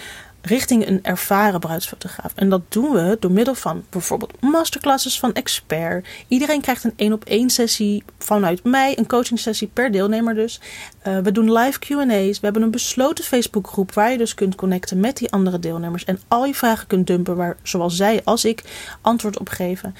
richting 0.42 0.86
een 0.86 0.98
ervaren 1.02 1.60
bruidsfotograaf. 1.60 2.32
En 2.34 2.48
dat 2.48 2.62
doen 2.68 2.90
we 2.90 3.16
door 3.20 3.30
middel 3.30 3.54
van 3.54 3.84
bijvoorbeeld 3.90 4.40
masterclasses 4.40 5.18
van 5.18 5.32
expert. 5.32 6.08
Iedereen 6.28 6.60
krijgt 6.60 6.84
een 6.84 6.92
één 6.96 7.12
op 7.12 7.24
één 7.24 7.50
sessie 7.50 8.04
vanuit 8.18 8.64
mij, 8.64 8.98
een 8.98 9.06
coaching 9.06 9.38
sessie 9.38 9.70
per 9.72 9.90
deelnemer 9.92 10.34
dus. 10.34 10.60
Uh, 11.06 11.18
we 11.18 11.32
doen 11.32 11.52
live 11.52 11.78
Q&A's. 11.78 12.40
We 12.40 12.44
hebben 12.44 12.62
een 12.62 12.70
besloten 12.70 13.24
Facebookgroep 13.24 13.94
waar 13.94 14.10
je 14.10 14.18
dus 14.18 14.34
kunt 14.34 14.54
connecten 14.54 15.00
met 15.00 15.16
die 15.16 15.30
andere 15.30 15.58
deelnemers 15.58 16.04
en 16.04 16.20
al 16.28 16.44
je 16.44 16.54
vragen 16.54 16.86
kunt 16.86 17.06
dumpen 17.06 17.36
waar 17.36 17.56
zowel 17.62 17.90
zij 17.90 18.20
als 18.24 18.44
ik 18.44 18.62
antwoord 19.00 19.38
op 19.38 19.48
geven. 19.48 19.94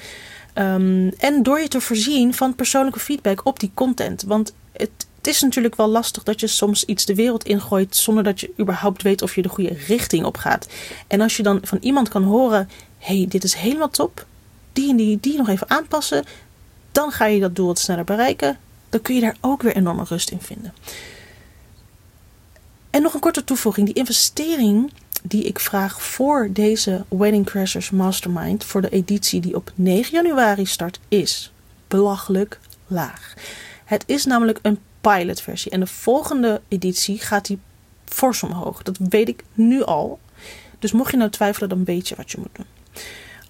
Um, 0.55 1.09
en 1.17 1.43
door 1.43 1.59
je 1.59 1.67
te 1.67 1.81
voorzien 1.81 2.33
van 2.33 2.55
persoonlijke 2.55 2.99
feedback 2.99 3.45
op 3.45 3.59
die 3.59 3.71
content. 3.73 4.23
Want 4.23 4.53
het, 4.71 5.07
het 5.21 5.29
is 5.29 5.41
natuurlijk 5.41 5.75
wel 5.75 5.87
lastig 5.87 6.23
dat 6.23 6.39
je 6.39 6.47
soms 6.47 6.85
iets 6.85 7.05
de 7.05 7.15
wereld 7.15 7.43
ingooit 7.43 7.95
zonder 7.95 8.23
dat 8.23 8.39
je 8.39 8.53
überhaupt 8.59 9.01
weet 9.01 9.21
of 9.21 9.35
je 9.35 9.41
de 9.41 9.49
goede 9.49 9.73
richting 9.87 10.25
op 10.25 10.37
gaat. 10.37 10.67
En 11.07 11.21
als 11.21 11.37
je 11.37 11.43
dan 11.43 11.59
van 11.63 11.77
iemand 11.81 12.09
kan 12.09 12.23
horen: 12.23 12.69
hey, 12.97 13.25
dit 13.29 13.43
is 13.43 13.53
helemaal 13.53 13.89
top, 13.89 14.25
die 14.73 14.89
en 14.89 14.95
die, 14.95 15.19
die 15.19 15.37
nog 15.37 15.49
even 15.49 15.69
aanpassen, 15.69 16.23
dan 16.91 17.11
ga 17.11 17.25
je 17.25 17.39
dat 17.39 17.55
doel 17.55 17.67
wat 17.67 17.79
sneller 17.79 18.03
bereiken. 18.03 18.57
Dan 18.89 19.01
kun 19.01 19.15
je 19.15 19.21
daar 19.21 19.37
ook 19.41 19.61
weer 19.61 19.75
enorme 19.75 20.03
rust 20.03 20.29
in 20.29 20.41
vinden. 20.41 20.73
En 22.89 23.01
nog 23.01 23.13
een 23.13 23.19
korte 23.19 23.43
toevoeging: 23.43 23.85
die 23.85 23.95
investering 23.95 24.91
die 25.23 25.43
ik 25.43 25.59
vraag 25.59 26.01
voor 26.01 26.49
deze 26.51 27.05
Wedding 27.07 27.45
Crashers 27.45 27.89
Mastermind, 27.89 28.63
voor 28.63 28.81
de 28.81 28.89
editie 28.89 29.41
die 29.41 29.55
op 29.55 29.71
9 29.75 30.11
januari 30.11 30.65
start, 30.65 30.99
is 31.07 31.51
belachelijk 31.87 32.59
laag. 32.87 33.33
Het 33.85 34.03
is 34.05 34.25
namelijk 34.25 34.59
een 34.61 34.79
pilotversie 35.01 35.71
en 35.71 35.79
de 35.79 35.87
volgende 35.87 36.61
editie 36.67 37.19
gaat 37.19 37.45
die 37.45 37.59
fors 38.05 38.43
omhoog. 38.43 38.83
Dat 38.83 38.97
weet 38.97 39.27
ik 39.27 39.43
nu 39.53 39.83
al. 39.83 40.19
Dus 40.79 40.91
mocht 40.91 41.11
je 41.11 41.17
nou 41.17 41.29
twijfelen, 41.29 41.69
dan 41.69 41.83
weet 41.83 42.07
je 42.07 42.15
wat 42.15 42.31
je 42.31 42.37
moet 42.37 42.55
doen. 42.55 42.65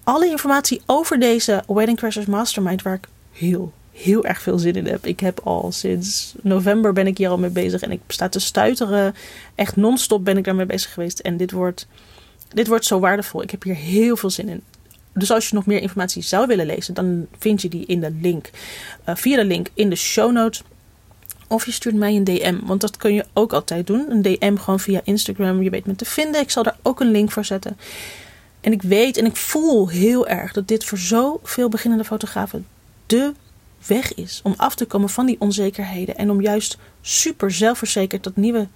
Alle 0.04 0.30
informatie 0.30 0.82
over 0.86 1.20
deze 1.20 1.64
Wedding 1.68 1.98
Crashers 1.98 2.26
Mastermind, 2.26 2.82
waar 2.82 2.94
ik 2.94 3.08
heel 3.32 3.74
heel 3.92 4.26
erg 4.26 4.42
veel 4.42 4.60
zin 4.60 4.76
in 4.76 4.88
heb. 4.88 5.06
Ik 5.06 5.20
heb 5.20 5.40
al 5.44 5.72
sinds 5.72 6.34
november 6.42 6.94
ben 6.94 7.08
ik 7.08 7.18
hier 7.18 7.30
al 7.30 7.38
mee 7.38 7.50
bezig 7.50 7.82
en 7.82 7.92
ik 7.92 8.00
sta 8.08 8.30
te 8.30 8.40
stuiteren. 8.40 9.16
Echt 9.56 9.76
non-stop 9.76 10.26
ben 10.26 10.38
ik 10.38 10.44
daarmee 10.44 10.66
bezig 10.66 10.94
geweest. 10.94 11.20
En 11.20 11.38
dit 11.38 11.52
wordt, 11.52 11.88
dit 12.50 12.68
wordt 12.68 12.86
zo 12.86 13.00
waardevol. 13.00 13.42
Ik 13.42 13.52
heb 13.52 13.64
hier 13.64 13.76
heel 13.76 14.18
veel 14.18 14.30
zin 14.30 14.50
in. 14.50 14.64
Dus 15.14 15.32
als 15.32 15.50
je 15.50 15.56
nog 15.56 15.66
meer 15.66 15.82
informatie 15.82 16.22
zou 16.22 16.48
willen 16.48 16.66
lezen, 16.66 16.94
dan 16.94 17.28
vind 17.40 17.62
je 17.62 17.70
die 17.70 17.86
in 17.86 18.00
de 18.00 18.12
link. 18.22 18.50
Uh, 19.10 19.16
via 19.16 19.36
de 19.36 19.46
link 19.46 19.68
in 19.74 19.90
de 19.90 19.96
show 19.96 20.32
notes. 20.32 20.64
Of 21.52 21.66
je 21.66 21.72
stuurt 21.72 21.96
mij 21.96 22.16
een 22.16 22.24
DM, 22.24 22.58
want 22.64 22.82
dat 22.82 22.98
kun 22.98 23.14
je 23.14 23.26
ook 23.34 23.54
altijd 23.54 23.88
doen. 23.88 24.12
Een 24.12 24.22
DM 24.22 24.56
gewoon 24.56 24.80
via 24.80 25.02
Instagram. 25.04 25.62
Je 25.62 25.70
weet 25.70 25.86
me 25.86 25.96
te 25.96 26.06
vinden. 26.06 26.42
Ik 26.42 26.52
zal 26.52 26.64
daar 26.64 26.78
ook 26.82 27.00
een 27.00 27.12
link 27.12 27.32
voor 27.32 27.46
zetten. 27.46 27.78
En 28.62 28.72
ik 28.72 28.82
weet 28.82 29.18
en 29.18 29.26
ik 29.26 29.36
voel 29.36 29.90
heel 29.90 30.28
erg 30.28 30.54
dat 30.54 30.68
dit 30.68 30.86
voor 30.86 30.98
zoveel 30.98 31.70
beginnende 31.70 32.04
fotografen 32.04 32.68
de 33.06 33.34
weg 33.88 34.14
is. 34.14 34.40
Om 34.44 34.54
af 34.58 34.76
te 34.76 34.86
komen 34.86 35.10
van 35.10 35.26
die 35.26 35.36
onzekerheden. 35.40 36.18
En 36.18 36.30
om 36.30 36.42
juist 36.42 36.78
super 37.02 37.52
zelfverzekerd 37.52 38.24
dat 38.24 38.36
nieuwe 38.36 38.68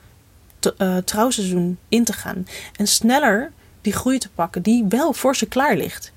uh, 0.78 0.98
trouwseizoen 0.98 1.78
in 1.90 2.04
te 2.04 2.14
gaan. 2.14 2.48
En 2.76 2.88
sneller 2.88 3.52
die 3.82 3.94
groei 3.94 4.18
te 4.18 4.30
pakken 4.30 4.62
die 4.62 4.86
wel 4.90 5.14
voor 5.14 5.36
ze 5.36 5.46
klaar 5.46 5.78
ligt. 5.78 6.12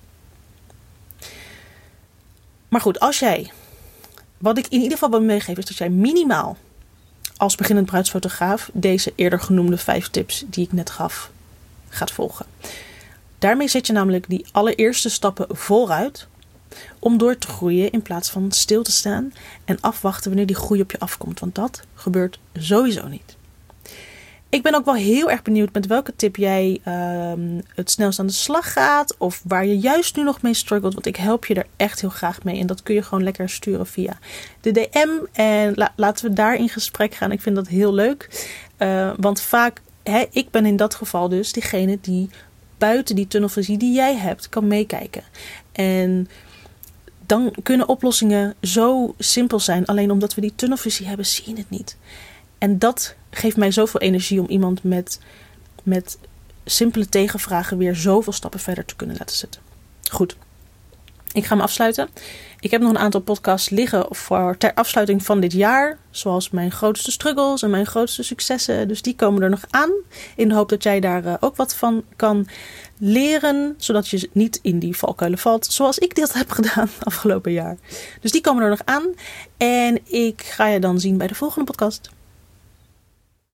Maar 2.69 2.81
goed, 2.81 3.01
als 3.01 3.19
jij. 3.19 3.53
Wat 4.39 4.59
ik 4.59 4.67
in 4.67 4.81
ieder 4.81 4.93
geval 4.93 5.11
wil 5.11 5.23
meegeven 5.23 5.63
is 5.63 5.69
dat 5.69 5.77
jij 5.77 5.91
minimaal 5.91 6.57
als 7.37 7.55
beginnend 7.55 7.87
bruidsfotograaf 7.87 8.71
deze 8.73 9.13
eerder 9.15 9.41
genoemde 9.41 9.79
vijf 9.79 10.09
tips 10.09 10.45
die 10.47 10.65
ik 10.65 10.73
net 10.73 10.91
gaf 10.91 11.31
gaat 11.89 12.11
volgen. 12.11 12.47
Daarmee 13.39 13.69
zet 13.69 13.87
je 13.87 13.93
namelijk 13.93 14.29
die 14.29 14.47
allereerste 14.53 15.09
stappen 15.09 15.57
vooruit 15.57 16.27
om 16.99 17.19
door 17.19 17.39
te 17.39 17.47
groeien 17.47 17.91
in 17.91 18.03
plaats 18.03 18.31
van 18.31 18.53
stil 18.53 18.83
te 18.83 18.93
staan 18.93 19.33
en 19.65 19.81
afwachten 19.81 20.29
wanneer 20.29 20.47
die 20.47 20.57
groei 20.57 20.81
op 20.81 20.91
je 20.91 20.99
afkomt. 20.99 21.41
Want 21.41 21.55
dat 21.55 21.83
gebeurt 21.95 22.39
sowieso 22.55 23.09
niet. 23.09 23.37
Ik 24.51 24.63
ben 24.63 24.75
ook 24.75 24.85
wel 24.85 24.95
heel 24.95 25.31
erg 25.31 25.43
benieuwd 25.43 25.73
met 25.73 25.87
welke 25.87 26.17
tip 26.17 26.37
jij 26.37 26.81
ehm, 26.85 27.61
het 27.75 27.91
snelst 27.91 28.19
aan 28.19 28.27
de 28.27 28.33
slag 28.33 28.73
gaat. 28.73 29.17
Of 29.19 29.43
waar 29.45 29.67
je 29.67 29.79
juist 29.79 30.17
nu 30.17 30.23
nog 30.23 30.43
mee 30.43 30.55
struggelt. 30.55 30.95
Want 30.95 31.07
ik 31.07 31.17
help 31.17 31.47
je 31.47 31.55
er 31.55 31.67
echt 31.77 32.01
heel 32.01 32.11
graag 32.11 32.43
mee. 32.43 32.61
En 32.61 32.67
dat 32.67 32.83
kun 32.83 32.95
je 32.95 33.03
gewoon 33.03 33.25
lekker 33.25 33.49
sturen 33.49 33.87
via 33.87 34.19
de 34.61 34.71
DM. 34.71 35.09
En 35.33 35.91
laten 35.97 36.29
we 36.29 36.33
daar 36.33 36.55
in 36.55 36.69
gesprek 36.69 37.15
gaan. 37.15 37.33
Ik 37.33 37.41
vind 37.41 37.57
dat 37.57 37.69
heel 37.69 37.95
leuk. 37.95 38.49
Uh, 38.79 39.13
want 39.17 39.41
vaak, 39.41 39.81
hè, 40.03 40.25
ik 40.31 40.51
ben 40.51 40.67
in 40.67 40.77
dat 40.77 40.95
geval 40.95 41.29
dus 41.29 41.53
diegene 41.53 41.99
die 42.01 42.31
buiten 42.79 43.15
die 43.15 43.29
tunnelvisie 43.29 43.79
die 43.79 43.95
jij 43.95 44.17
hebt 44.17 44.49
kan 44.49 44.67
meekijken. 44.67 45.23
En 45.73 46.29
dan 47.27 47.55
kunnen 47.63 47.89
oplossingen 47.89 48.55
zo 48.63 49.15
simpel 49.19 49.61
zijn. 49.61 49.87
Alleen 49.87 50.11
omdat 50.11 50.35
we 50.35 50.41
die 50.41 50.55
tunnelvisie 50.55 51.07
hebben, 51.07 51.27
zie 51.27 51.45
je 51.47 51.57
het 51.57 51.71
niet. 51.71 51.97
En 52.59 52.79
dat 52.79 53.15
geeft 53.31 53.57
mij 53.57 53.71
zoveel 53.71 54.01
energie 54.01 54.41
om 54.41 54.49
iemand 54.49 54.83
met, 54.83 55.21
met 55.83 56.19
simpele 56.65 57.09
tegenvragen 57.09 57.79
weer 57.79 57.97
zoveel 57.97 58.33
stappen 58.33 58.61
verder 58.61 58.85
te 58.85 58.97
kunnen 58.97 59.17
laten 59.19 59.37
zetten. 59.37 59.61
Goed, 60.11 60.37
ik 61.33 61.45
ga 61.45 61.55
me 61.55 61.63
afsluiten. 61.63 62.09
Ik 62.61 62.71
heb 62.71 62.81
nog 62.81 62.91
een 62.91 62.99
aantal 62.99 63.21
podcasts 63.21 63.69
liggen 63.69 64.07
voor 64.11 64.57
ter 64.59 64.75
afsluiting 64.75 65.25
van 65.25 65.41
dit 65.41 65.53
jaar. 65.53 65.99
Zoals 66.11 66.51
mijn 66.51 66.71
grootste 66.71 67.11
struggles 67.11 67.63
en 67.63 67.71
mijn 67.71 67.87
grootste 67.87 68.23
successen. 68.23 68.89
Dus 68.89 69.03
die 69.03 69.15
komen 69.15 69.43
er 69.43 69.51
nog 69.51 69.65
aan. 69.71 69.91
In 70.37 70.49
de 70.49 70.55
hoop 70.55 70.69
dat 70.69 70.83
jij 70.83 71.01
daar 71.01 71.25
eh, 71.25 71.35
ook 71.41 71.57
wat 71.57 71.75
van 71.75 72.05
kan 72.17 72.49
leren. 72.99 73.75
Zodat 73.77 74.09
je 74.09 74.29
niet 74.33 74.59
in 74.63 74.79
die 74.79 74.97
valkuilen 74.97 75.39
valt. 75.39 75.67
Zoals 75.67 75.99
ik 75.99 76.15
dit 76.15 76.33
heb 76.33 76.51
gedaan 76.51 76.91
afgelopen 77.03 77.53
jaar. 77.53 77.77
Dus 78.21 78.33
die 78.33 78.41
komen 78.41 78.63
er 78.63 78.71
nog 78.71 78.83
aan. 78.85 79.05
En 79.57 79.99
ik 80.05 80.43
ga 80.43 80.67
je 80.67 80.81
dan 80.81 81.01
zien 81.01 81.17
bij 81.17 81.27
de 81.27 81.35
volgende 81.35 81.67
podcast. 81.67 82.11